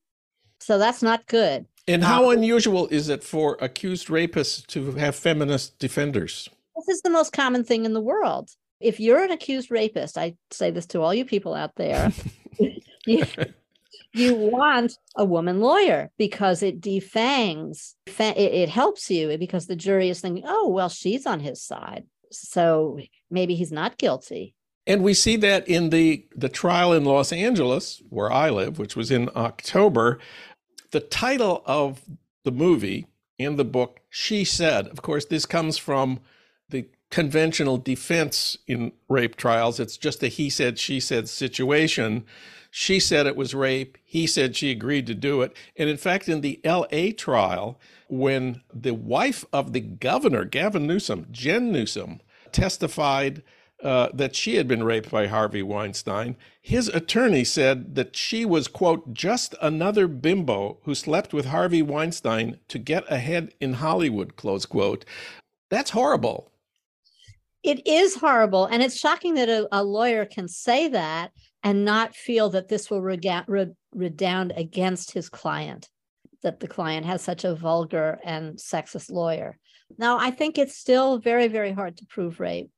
So 0.61 0.79
that's 0.79 1.03
not 1.03 1.27
good. 1.27 1.67
And 1.91 2.05
how 2.05 2.27
uh, 2.27 2.31
unusual 2.31 2.87
is 2.89 3.09
it 3.09 3.25
for 3.25 3.57
accused 3.61 4.07
rapists 4.09 4.65
to 4.69 4.93
have 4.93 5.17
feminist 5.17 5.79
defenders? 5.79 6.49
This 6.77 6.97
is 6.97 7.03
the 7.03 7.11
most 7.11 7.33
common 7.33 7.65
thing 7.65 7.85
in 7.85 7.95
the 7.95 8.01
world. 8.01 8.51
If 8.81 9.01
you're 9.01 9.23
an 9.23 9.33
accused 9.33 9.71
rapist, 9.71 10.17
I 10.17 10.37
say 10.51 10.71
this 10.71 10.87
to 10.87 11.01
all 11.01 11.13
you 11.13 11.25
people 11.25 11.53
out 11.53 11.75
there, 11.75 12.13
you, 13.07 13.27
you, 14.15 14.35
want 14.35 14.97
a 15.17 15.25
woman 15.25 15.61
lawyer 15.61 16.11
because 16.17 16.63
it 16.63 16.81
defangs, 16.81 17.97
it, 18.07 18.37
it 18.37 18.69
helps 18.69 19.11
you 19.11 19.37
because 19.37 19.67
the 19.67 19.77
jury 19.77 20.09
is 20.09 20.21
thinking, 20.21 20.45
oh, 20.47 20.69
well, 20.69 20.89
she's 20.89 21.27
on 21.27 21.41
his 21.41 21.61
side. 21.61 22.05
So 22.31 23.01
maybe 23.31 23.57
he's 23.57 23.73
not 23.73 23.99
guilty. 23.99 24.55
And 24.87 25.03
we 25.03 25.15
see 25.15 25.37
that 25.37 25.69
in 25.69 25.91
the 25.91 26.27
the 26.35 26.49
trial 26.49 26.93
in 26.93 27.05
Los 27.05 27.33
Angeles, 27.33 28.03
where 28.09 28.33
I 28.33 28.51
live, 28.51 28.79
which 28.79 28.97
was 28.97 29.11
in 29.11 29.29
October, 29.37 30.19
the 30.91 31.01
title 31.01 31.63
of 31.67 32.03
the 32.45 32.53
movie 32.53 33.07
and 33.39 33.59
the 33.59 33.65
book, 33.65 34.01
She 34.09 34.45
Said, 34.45 34.87
of 34.89 35.03
course, 35.03 35.25
this 35.25 35.47
comes 35.47 35.79
from 35.79 36.21
the 36.69 36.87
conventional 37.11 37.77
defense 37.77 38.57
in 38.67 38.93
rape 39.09 39.37
trials. 39.37 39.81
It's 39.81 39.97
just 39.97 40.23
a 40.23 40.29
he 40.29 40.49
said, 40.49 40.79
she 40.79 41.01
said 41.01 41.29
situation. 41.29 42.25
She 42.71 43.01
said 43.01 43.27
it 43.27 43.37
was 43.37 43.55
rape. 43.55 43.99
He 44.05 44.27
said 44.27 44.55
she 44.55 44.71
agreed 44.71 45.07
to 45.09 45.15
do 45.15 45.43
it. 45.43 45.57
And 45.77 45.91
in 45.91 45.97
fact, 45.97 46.29
in 46.29 46.41
the 46.41 46.61
LA 46.65 47.11
trial, 47.17 47.81
when 48.09 48.63
the 48.73 48.95
wife 48.95 49.45
of 49.53 49.73
the 49.73 49.81
governor, 49.81 50.45
Gavin 50.45 50.87
Newsom, 50.87 51.27
Jen 51.33 51.73
Newsom, 51.73 52.21
testified 52.53 53.43
uh, 53.83 54.09
that 54.13 54.37
she 54.37 54.57
had 54.57 54.69
been 54.69 54.85
raped 54.85 55.11
by 55.11 55.27
Harvey 55.27 55.63
Weinstein. 55.63 56.37
His 56.61 56.89
attorney 56.89 57.45
said 57.45 57.95
that 57.95 58.15
she 58.17 58.45
was, 58.45 58.69
quote, 58.69 59.15
just 59.15 59.55
another 59.63 60.07
bimbo 60.07 60.79
who 60.83 60.95
slept 60.95 61.33
with 61.33 61.47
Harvey 61.47 61.83
Weinstein 61.83 62.59
to 62.69 62.79
get 62.79 63.11
ahead 63.11 63.55
in 63.61 63.75
Hollywood, 63.75 64.37
close 64.37 64.67
quote. 64.67 65.05
That's 65.71 65.91
horrible. 65.91 66.51
It 67.63 67.87
is 67.87 68.17
horrible. 68.17 68.67
And 68.67 68.83
it's 68.83 68.99
shocking 68.99 69.35
that 69.35 69.49
a, 69.49 69.69
a 69.73 69.85
lawyer 69.85 70.25
can 70.25 70.49
say 70.49 70.89
that 70.89 71.33
and 71.63 71.85
not 71.85 72.15
feel 72.15 72.51
that 72.51 72.69
this 72.69 72.91
will 72.91 73.03
rega- 73.03 73.45
re- 73.47 73.75
redound 73.95 74.53
against 74.57 75.13
his 75.13 75.29
client, 75.29 75.89
that 76.43 76.61
the 76.61 76.69
client 76.69 77.07
has 77.07 77.23
such 77.23 77.45
a 77.45 77.55
vulgar 77.55 78.19
and 78.25 78.57
sexist 78.57 79.11
lawyer. 79.11 79.59
Now, 79.99 80.19
I 80.19 80.31
think 80.31 80.57
it's 80.57 80.79
still 80.79 81.19
very, 81.19 81.49
very 81.49 81.73
hard 81.73 81.97
to 81.99 82.07
prove 82.07 82.41
rape 82.41 82.71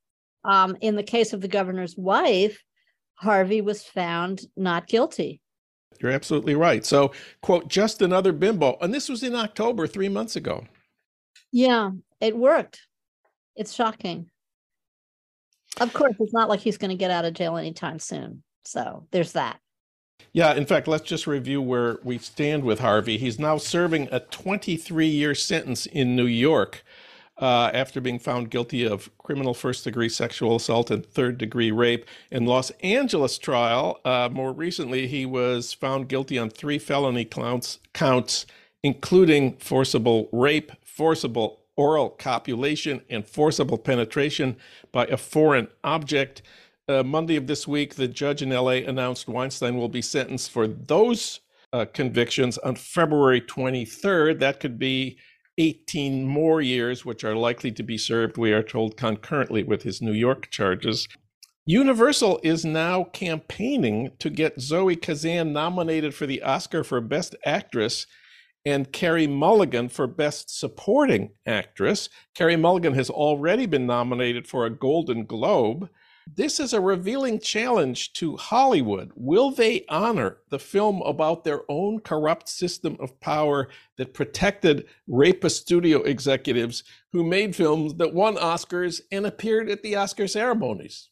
um, 0.45 0.77
in 0.81 0.97
the 0.97 1.03
case 1.03 1.33
of 1.33 1.41
the 1.41 1.49
governor's 1.49 1.97
wife, 1.97 2.63
Harvey 3.15 3.61
was 3.61 3.83
found 3.83 4.43
not 4.57 4.87
guilty. 4.87 5.41
You're 6.01 6.11
absolutely 6.11 6.55
right. 6.55 6.85
So, 6.85 7.13
quote, 7.43 7.69
just 7.69 8.03
another 8.03 8.33
bimbo. 8.33 8.77
And 8.81 8.93
this 8.93 9.09
was 9.09 9.23
in 9.23 9.35
October, 9.35 9.87
three 9.87 10.09
months 10.09 10.35
ago. 10.35 10.65
Yeah, 11.53 11.91
it 12.21 12.37
worked. 12.37 12.81
It's 13.55 13.73
shocking. 13.73 14.29
Of 15.81 15.93
course, 15.93 16.15
it's 16.19 16.33
not 16.33 16.49
like 16.49 16.61
he's 16.61 16.79
going 16.79 16.91
to 16.91 16.97
get 16.97 17.11
out 17.11 17.25
of 17.25 17.35
jail 17.35 17.57
anytime 17.57 17.99
soon. 17.99 18.43
So, 18.65 19.07
there's 19.13 19.33
that. 19.33 19.61
Yeah, 20.33 20.55
in 20.55 20.67
fact, 20.67 20.89
let's 20.89 21.05
just 21.05 21.27
review 21.27 21.61
where 21.61 21.99
we 22.03 22.19
stand 22.19 22.65
with 22.65 22.81
Harvey. 22.81 23.19
He's 23.19 23.39
now 23.39 23.59
serving 23.59 24.09
a 24.11 24.21
23 24.21 25.07
year 25.07 25.35
sentence 25.35 25.87
in 25.87 26.17
New 26.17 26.27
York 26.27 26.83
uh, 27.38 27.71
after 27.73 28.01
being 28.01 28.18
found 28.18 28.51
guilty 28.51 28.87
of 28.87 29.11
criminal 29.18 29.55
first 29.55 29.85
degree 29.85 30.09
sexual 30.09 30.57
assault 30.57 30.90
and 30.90 31.05
third 31.05 31.38
degree 31.38 31.71
rape. 31.71 32.05
In 32.31 32.47
Los 32.47 32.71
Angeles 32.83 33.38
trial, 33.38 34.01
uh, 34.05 34.29
more 34.31 34.53
recently, 34.53 35.07
he 35.07 35.27
was 35.27 35.73
found 35.73 36.09
guilty 36.09 36.38
on 36.38 36.51
three 36.51 36.79
felony 36.79 37.25
counts, 37.25 37.79
counts, 37.95 38.47
including 38.83 39.57
forcible 39.57 40.29
rape, 40.33 40.73
forcible 40.85 41.61
oral 41.77 42.11
copulation, 42.11 43.01
and 43.09 43.27
forcible 43.27 43.79
penetration 43.79 44.57
by 44.92 45.07
a 45.07 45.16
foreign 45.16 45.68
object. 45.83 46.42
Uh, 46.88 47.03
Monday 47.03 47.37
of 47.37 47.47
this 47.47 47.66
week, 47.66 47.95
the 47.95 48.09
judge 48.09 48.42
in 48.42 48.51
LA 48.51 48.83
announced 48.87 49.27
Weinstein 49.27 49.77
will 49.77 49.88
be 49.88 50.03
sentenced 50.03 50.51
for 50.51 50.66
those 50.66 51.40
uh, 51.73 51.87
convictions 51.95 52.59
on 52.59 52.75
February 52.75 53.40
23rd. 53.40 54.38
That 54.40 54.61
could 54.61 54.79
be 54.79 55.16
18 55.59 56.27
more 56.27 56.61
years, 56.61 57.05
which 57.05 57.25
are 57.25 57.37
likely 57.37 57.73
to 57.73 57.83
be 57.83 57.99
served, 57.99 58.37
we 58.38 58.53
are 58.53 58.62
told, 58.62 58.97
concurrently 58.97 59.62
with 59.62 59.83
his 59.83 60.01
New 60.01 60.12
York 60.12 60.51
charges. 60.51 61.07
Universal 61.67 62.41
is 62.43 62.65
now 62.65 63.05
campaigning 63.05 64.11
to 64.19 64.31
get 64.31 64.61
Zoe 64.61 64.97
Kazan 64.97 65.53
nominated 65.53 66.15
for 66.15 66.27
the 66.27 66.43
Oscar 66.43 66.83
for 66.83 67.01
Best 67.01 67.37
Actress 67.45 68.07
and 68.65 68.93
Carey 68.93 69.27
Mulligan 69.27 69.88
for 69.88 70.07
Best 70.07 70.59
Supporting 70.59 71.31
Actress. 71.47 72.09
Carey 72.35 72.57
Mulligan 72.57 72.95
has 72.95 73.11
already 73.11 73.67
been 73.67 73.87
nominated 73.87 74.47
for 74.47 74.67
a 74.67 74.71
Golden 74.71 75.25
Globe. 75.25 75.88
This 76.27 76.61
is 76.61 76.73
a 76.73 76.81
revealing 76.81 77.41
challenge 77.41 78.13
to 78.15 78.37
Hollywood. 78.37 79.11
Will 79.15 79.51
they 79.51 79.85
honor 79.89 80.39
the 80.51 80.59
film 80.59 81.03
about 81.03 81.45
their 81.45 81.63
own 81.69 82.01
corrupt 82.01 82.49
system 82.49 82.97
of 83.01 83.19
power 83.21 83.69
that 83.97 84.15
protected 84.15 84.87
rapist 85.07 85.63
studio 85.63 86.03
executives 86.03 86.85
who 87.13 87.25
made 87.25 87.57
films 87.57 87.95
that 87.95 88.15
won 88.15 88.37
Oscars 88.37 89.01
and 89.11 89.27
appeared 89.27 89.69
at 89.69 89.83
the 89.83 89.97
Oscar 89.97 90.27
ceremonies? 90.27 91.11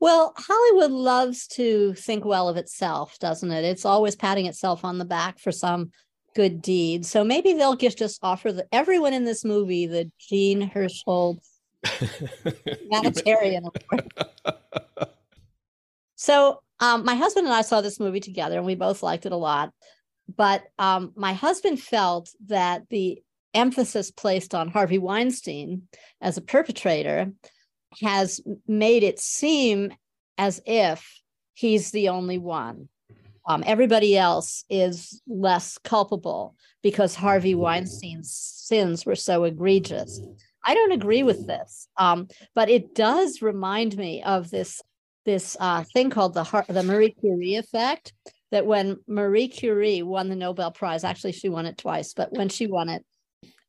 Well, 0.00 0.34
Hollywood 0.36 0.90
loves 0.90 1.46
to 1.48 1.94
think 1.94 2.24
well 2.24 2.48
of 2.48 2.56
itself, 2.56 3.18
doesn't 3.18 3.50
it? 3.50 3.64
It's 3.64 3.84
always 3.84 4.16
patting 4.16 4.46
itself 4.46 4.84
on 4.84 4.98
the 4.98 5.04
back 5.04 5.38
for 5.38 5.52
some 5.52 5.90
good 6.34 6.60
deed. 6.60 7.06
So 7.06 7.24
maybe 7.24 7.52
they'll 7.54 7.76
just, 7.76 8.18
offer 8.22 8.52
the, 8.52 8.66
everyone 8.72 9.14
in 9.14 9.24
this 9.24 9.44
movie 9.44 9.86
the 9.86 10.10
Gene 10.18 10.70
Hersholt 10.70 11.38
humanitarian 12.66 13.64
award. 13.64 14.12
so 16.16 16.60
um, 16.80 17.04
my 17.04 17.14
husband 17.14 17.46
and 17.46 17.54
I 17.54 17.62
saw 17.62 17.80
this 17.80 18.00
movie 18.00 18.20
together, 18.20 18.56
and 18.56 18.66
we 18.66 18.74
both 18.74 19.02
liked 19.02 19.26
it 19.26 19.32
a 19.32 19.36
lot. 19.36 19.72
But 20.34 20.64
um, 20.78 21.12
my 21.16 21.32
husband 21.34 21.80
felt 21.80 22.30
that 22.46 22.88
the 22.88 23.22
emphasis 23.52 24.10
placed 24.10 24.54
on 24.54 24.68
Harvey 24.68 24.98
Weinstein 24.98 25.82
as 26.20 26.36
a 26.36 26.42
perpetrator 26.42 27.32
has 28.02 28.40
made 28.66 29.02
it 29.02 29.20
seem 29.20 29.92
as 30.36 30.60
if 30.66 31.22
he's 31.52 31.90
the 31.90 32.08
only 32.08 32.38
one. 32.38 32.88
Um, 33.46 33.62
everybody 33.66 34.16
else 34.16 34.64
is 34.70 35.20
less 35.26 35.78
culpable 35.78 36.56
because 36.82 37.14
Harvey 37.14 37.54
Weinstein's 37.54 38.32
sins 38.32 39.04
were 39.04 39.14
so 39.14 39.44
egregious. 39.44 40.20
I 40.64 40.74
don't 40.74 40.92
agree 40.92 41.22
with 41.22 41.46
this, 41.46 41.88
um, 41.96 42.28
but 42.54 42.70
it 42.70 42.94
does 42.94 43.42
remind 43.42 43.96
me 43.96 44.22
of 44.22 44.50
this 44.50 44.80
this 45.24 45.56
uh, 45.58 45.84
thing 45.92 46.10
called 46.10 46.34
the 46.34 46.64
the 46.68 46.82
Marie 46.82 47.14
Curie 47.20 47.56
effect. 47.56 48.12
That 48.50 48.66
when 48.66 48.98
Marie 49.08 49.48
Curie 49.48 50.02
won 50.02 50.28
the 50.28 50.36
Nobel 50.36 50.70
Prize, 50.70 51.02
actually 51.02 51.32
she 51.32 51.48
won 51.48 51.66
it 51.66 51.76
twice, 51.76 52.14
but 52.14 52.32
when 52.32 52.48
she 52.48 52.66
won 52.66 52.88
it, 52.88 53.04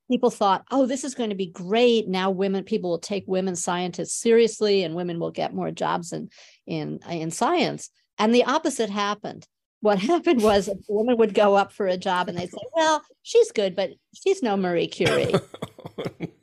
people 0.10 0.30
thought, 0.30 0.64
"Oh, 0.72 0.86
this 0.86 1.04
is 1.04 1.16
going 1.16 1.32
to 1.32 1.36
be 1.36 1.48
great. 1.48 2.08
Now 2.08 2.30
women 2.30 2.64
people 2.64 2.92
will 2.92 3.00
take 3.00 3.24
women 3.28 3.56
scientists 3.56 4.16
seriously, 4.16 4.84
and 4.84 4.96
women 4.96 5.20
will 5.20 5.32
get 5.32 5.54
more 5.54 5.72
jobs 5.72 6.14
in 6.14 6.30
in 6.66 7.00
in 7.10 7.32
science." 7.32 7.90
And 8.18 8.34
the 8.34 8.46
opposite 8.46 8.90
happened. 8.90 9.48
What 9.82 10.00
happened 10.12 10.42
was 10.42 10.68
a 10.68 10.76
woman 10.88 11.18
would 11.18 11.34
go 11.34 11.56
up 11.56 11.72
for 11.72 11.88
a 11.88 11.98
job, 11.98 12.30
and 12.30 12.38
they'd 12.38 12.52
say, 12.52 12.64
"Well, 12.76 13.02
she's 13.24 13.52
good, 13.52 13.76
but 13.76 13.92
she's 14.14 14.44
no 14.44 14.56
Marie 14.56 14.88
Curie." 14.88 15.34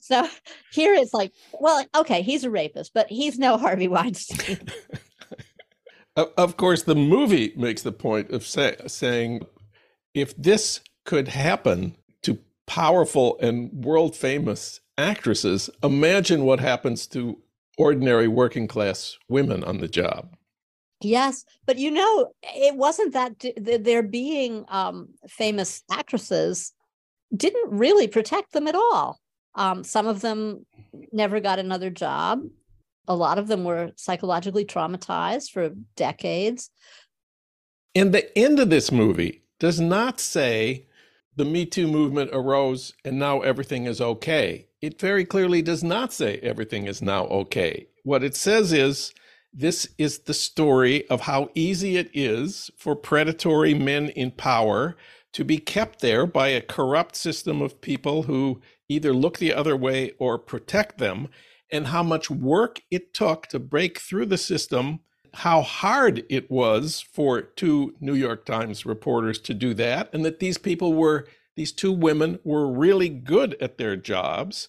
So 0.00 0.28
here 0.72 0.94
it's 0.94 1.14
like, 1.14 1.32
well, 1.52 1.84
okay, 1.96 2.22
he's 2.22 2.44
a 2.44 2.50
rapist, 2.50 2.92
but 2.94 3.08
he's 3.08 3.38
no 3.38 3.56
Harvey 3.56 3.88
Weinstein. 3.88 4.60
of 6.16 6.56
course, 6.56 6.82
the 6.82 6.94
movie 6.94 7.52
makes 7.56 7.82
the 7.82 7.92
point 7.92 8.30
of 8.30 8.46
say, 8.46 8.76
saying 8.86 9.46
if 10.14 10.36
this 10.36 10.80
could 11.04 11.28
happen 11.28 11.96
to 12.22 12.38
powerful 12.66 13.38
and 13.40 13.72
world 13.72 14.16
famous 14.16 14.80
actresses, 14.96 15.70
imagine 15.82 16.44
what 16.44 16.60
happens 16.60 17.06
to 17.06 17.38
ordinary 17.78 18.28
working 18.28 18.66
class 18.66 19.16
women 19.28 19.62
on 19.64 19.78
the 19.78 19.88
job. 19.88 20.36
Yes, 21.00 21.44
but 21.64 21.78
you 21.78 21.92
know, 21.92 22.32
it 22.42 22.74
wasn't 22.74 23.12
that 23.12 23.44
there 23.56 24.02
being 24.02 24.64
um, 24.68 25.10
famous 25.28 25.84
actresses 25.90 26.72
didn't 27.34 27.70
really 27.70 28.08
protect 28.08 28.52
them 28.52 28.66
at 28.66 28.74
all. 28.74 29.20
Um, 29.58 29.82
some 29.82 30.06
of 30.06 30.20
them 30.20 30.64
never 31.12 31.40
got 31.40 31.58
another 31.58 31.90
job. 31.90 32.42
A 33.08 33.14
lot 33.14 33.38
of 33.38 33.48
them 33.48 33.64
were 33.64 33.90
psychologically 33.96 34.64
traumatized 34.64 35.50
for 35.50 35.70
decades. 35.96 36.70
And 37.94 38.14
the 38.14 38.38
end 38.38 38.60
of 38.60 38.70
this 38.70 38.92
movie 38.92 39.42
does 39.58 39.80
not 39.80 40.20
say 40.20 40.86
the 41.34 41.44
Me 41.44 41.66
Too 41.66 41.88
movement 41.88 42.30
arose 42.32 42.94
and 43.04 43.18
now 43.18 43.40
everything 43.40 43.86
is 43.86 44.00
okay. 44.00 44.68
It 44.80 45.00
very 45.00 45.24
clearly 45.24 45.60
does 45.60 45.82
not 45.82 46.12
say 46.12 46.38
everything 46.38 46.86
is 46.86 47.02
now 47.02 47.24
okay. 47.24 47.88
What 48.04 48.22
it 48.22 48.36
says 48.36 48.72
is 48.72 49.12
this 49.52 49.88
is 49.98 50.20
the 50.20 50.34
story 50.34 51.08
of 51.08 51.22
how 51.22 51.50
easy 51.56 51.96
it 51.96 52.10
is 52.14 52.70
for 52.76 52.94
predatory 52.94 53.74
men 53.74 54.10
in 54.10 54.30
power 54.30 54.96
to 55.32 55.44
be 55.44 55.58
kept 55.58 56.00
there 56.00 56.26
by 56.26 56.48
a 56.48 56.60
corrupt 56.60 57.16
system 57.16 57.60
of 57.60 57.80
people 57.80 58.22
who 58.22 58.60
either 58.88 59.12
look 59.12 59.38
the 59.38 59.54
other 59.54 59.76
way 59.76 60.12
or 60.18 60.38
protect 60.38 60.98
them, 60.98 61.28
and 61.70 61.88
how 61.88 62.02
much 62.02 62.30
work 62.30 62.80
it 62.90 63.12
took 63.12 63.46
to 63.48 63.58
break 63.58 63.98
through 63.98 64.26
the 64.26 64.38
system, 64.38 65.00
how 65.34 65.60
hard 65.60 66.24
it 66.30 66.50
was 66.50 67.04
for 67.12 67.42
two 67.42 67.94
New 68.00 68.14
York 68.14 68.46
Times 68.46 68.86
reporters 68.86 69.38
to 69.40 69.54
do 69.54 69.74
that, 69.74 70.08
and 70.14 70.24
that 70.24 70.40
these 70.40 70.58
people 70.58 70.94
were, 70.94 71.26
these 71.56 71.72
two 71.72 71.92
women 71.92 72.38
were 72.44 72.70
really 72.70 73.08
good 73.10 73.56
at 73.60 73.76
their 73.78 73.96
jobs. 73.96 74.68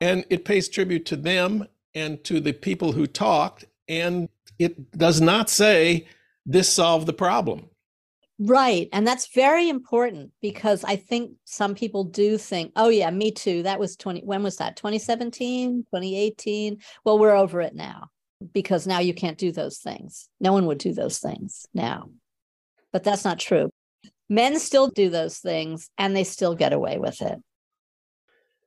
And 0.00 0.24
it 0.30 0.44
pays 0.44 0.68
tribute 0.68 1.04
to 1.06 1.16
them 1.16 1.66
and 1.94 2.24
to 2.24 2.40
the 2.40 2.52
people 2.54 2.92
who 2.92 3.06
talked. 3.06 3.66
And 3.86 4.28
it 4.58 4.90
does 4.92 5.20
not 5.20 5.50
say 5.50 6.08
this 6.46 6.72
solved 6.72 7.06
the 7.06 7.12
problem. 7.12 7.68
Right. 8.42 8.88
And 8.94 9.06
that's 9.06 9.34
very 9.34 9.68
important 9.68 10.32
because 10.40 10.82
I 10.82 10.96
think 10.96 11.32
some 11.44 11.74
people 11.74 12.04
do 12.04 12.38
think, 12.38 12.72
oh, 12.74 12.88
yeah, 12.88 13.10
me 13.10 13.32
too. 13.32 13.64
That 13.64 13.78
was 13.78 13.96
20, 13.96 14.22
when 14.22 14.42
was 14.42 14.56
that? 14.56 14.76
2017, 14.76 15.84
2018? 15.84 16.78
Well, 17.04 17.18
we're 17.18 17.36
over 17.36 17.60
it 17.60 17.74
now 17.74 18.08
because 18.54 18.86
now 18.86 18.98
you 18.98 19.12
can't 19.12 19.36
do 19.36 19.52
those 19.52 19.76
things. 19.78 20.30
No 20.40 20.54
one 20.54 20.64
would 20.66 20.78
do 20.78 20.94
those 20.94 21.18
things 21.18 21.66
now. 21.74 22.08
But 22.94 23.04
that's 23.04 23.26
not 23.26 23.38
true. 23.38 23.68
Men 24.30 24.58
still 24.58 24.88
do 24.88 25.10
those 25.10 25.36
things 25.36 25.90
and 25.98 26.16
they 26.16 26.24
still 26.24 26.54
get 26.54 26.72
away 26.72 26.96
with 26.96 27.20
it. 27.20 27.38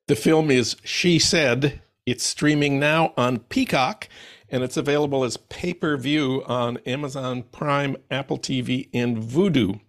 The 0.07 0.15
film 0.15 0.51
is 0.51 0.75
She 0.83 1.17
Said. 1.17 1.81
It's 2.05 2.23
streaming 2.23 2.79
now 2.79 3.13
on 3.17 3.39
Peacock 3.39 4.07
and 4.53 4.63
it's 4.63 4.77
available 4.77 5.23
as 5.23 5.35
pay 5.35 5.73
per 5.73 5.97
view 5.97 6.43
on 6.45 6.77
Amazon 6.85 7.43
Prime, 7.51 7.97
Apple 8.11 8.37
TV, 8.37 8.87
and 8.93 9.17
Vudu. 9.17 9.81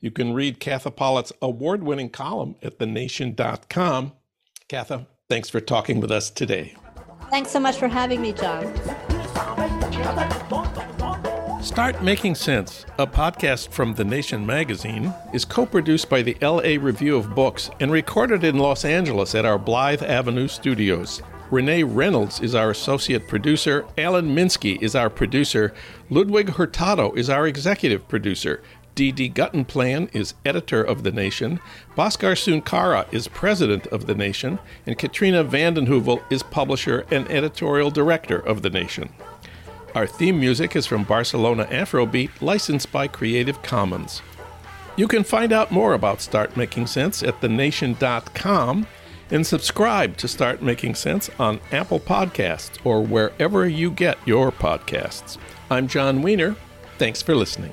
You 0.00 0.12
can 0.12 0.32
read 0.32 0.60
Katha 0.60 0.94
Pollitt's 0.94 1.32
award 1.42 1.82
winning 1.82 2.08
column 2.08 2.54
at 2.62 2.78
thenation.com. 2.78 4.12
Katha, 4.68 5.06
thanks 5.28 5.50
for 5.50 5.60
talking 5.60 6.00
with 6.00 6.12
us 6.12 6.30
today. 6.30 6.76
Thanks 7.30 7.50
so 7.50 7.58
much 7.58 7.76
for 7.76 7.88
having 7.88 8.22
me, 8.22 8.32
Jon. 8.32 8.72
Start 11.60 12.02
Making 12.02 12.36
Sense, 12.36 12.86
a 12.98 13.06
podcast 13.06 13.70
from 13.70 13.94
The 13.94 14.04
Nation 14.04 14.46
magazine, 14.46 15.12
is 15.32 15.44
co 15.44 15.66
produced 15.66 16.08
by 16.08 16.22
the 16.22 16.36
LA 16.40 16.80
Review 16.80 17.16
of 17.16 17.34
Books 17.34 17.70
and 17.80 17.90
recorded 17.90 18.44
in 18.44 18.58
Los 18.58 18.84
Angeles 18.84 19.34
at 19.34 19.44
our 19.44 19.58
Blythe 19.58 20.02
Avenue 20.02 20.46
studios. 20.46 21.22
Renee 21.52 21.82
Reynolds 21.82 22.40
is 22.40 22.54
our 22.54 22.70
associate 22.70 23.28
producer. 23.28 23.84
Alan 23.98 24.34
Minsky 24.34 24.82
is 24.82 24.96
our 24.96 25.10
producer. 25.10 25.74
Ludwig 26.08 26.48
Hurtado 26.48 27.12
is 27.12 27.28
our 27.28 27.46
executive 27.46 28.08
producer. 28.08 28.62
Dee 28.94 29.12
Guttenplan 29.12 30.08
is 30.14 30.32
editor 30.46 30.82
of 30.82 31.02
The 31.02 31.12
Nation. 31.12 31.60
Bhaskar 31.94 32.32
Sunkara 32.32 33.04
is 33.12 33.28
president 33.28 33.86
of 33.88 34.06
The 34.06 34.14
Nation. 34.14 34.60
And 34.86 34.98
Katrina 34.98 35.44
vanden 35.44 35.88
Heuvel 35.88 36.22
is 36.30 36.42
publisher 36.42 37.04
and 37.10 37.30
editorial 37.30 37.90
director 37.90 38.38
of 38.38 38.62
The 38.62 38.70
Nation. 38.70 39.10
Our 39.94 40.06
theme 40.06 40.40
music 40.40 40.74
is 40.74 40.86
from 40.86 41.04
Barcelona 41.04 41.66
Afrobeat, 41.66 42.30
licensed 42.40 42.90
by 42.90 43.08
Creative 43.08 43.60
Commons. 43.62 44.22
You 44.96 45.06
can 45.06 45.22
find 45.22 45.52
out 45.52 45.70
more 45.70 45.92
about 45.92 46.22
Start 46.22 46.56
Making 46.56 46.86
Sense 46.86 47.22
at 47.22 47.42
thenation.com 47.42 48.86
and 49.32 49.46
subscribe 49.46 50.16
to 50.18 50.28
Start 50.28 50.62
Making 50.62 50.94
Sense 50.94 51.30
on 51.40 51.58
Apple 51.72 51.98
Podcasts 51.98 52.78
or 52.84 53.02
wherever 53.02 53.66
you 53.66 53.90
get 53.90 54.18
your 54.26 54.52
podcasts. 54.52 55.38
I'm 55.70 55.88
Jon 55.88 56.22
Wiener. 56.22 56.54
Thanks 56.98 57.22
for 57.22 57.34
listening. 57.34 57.72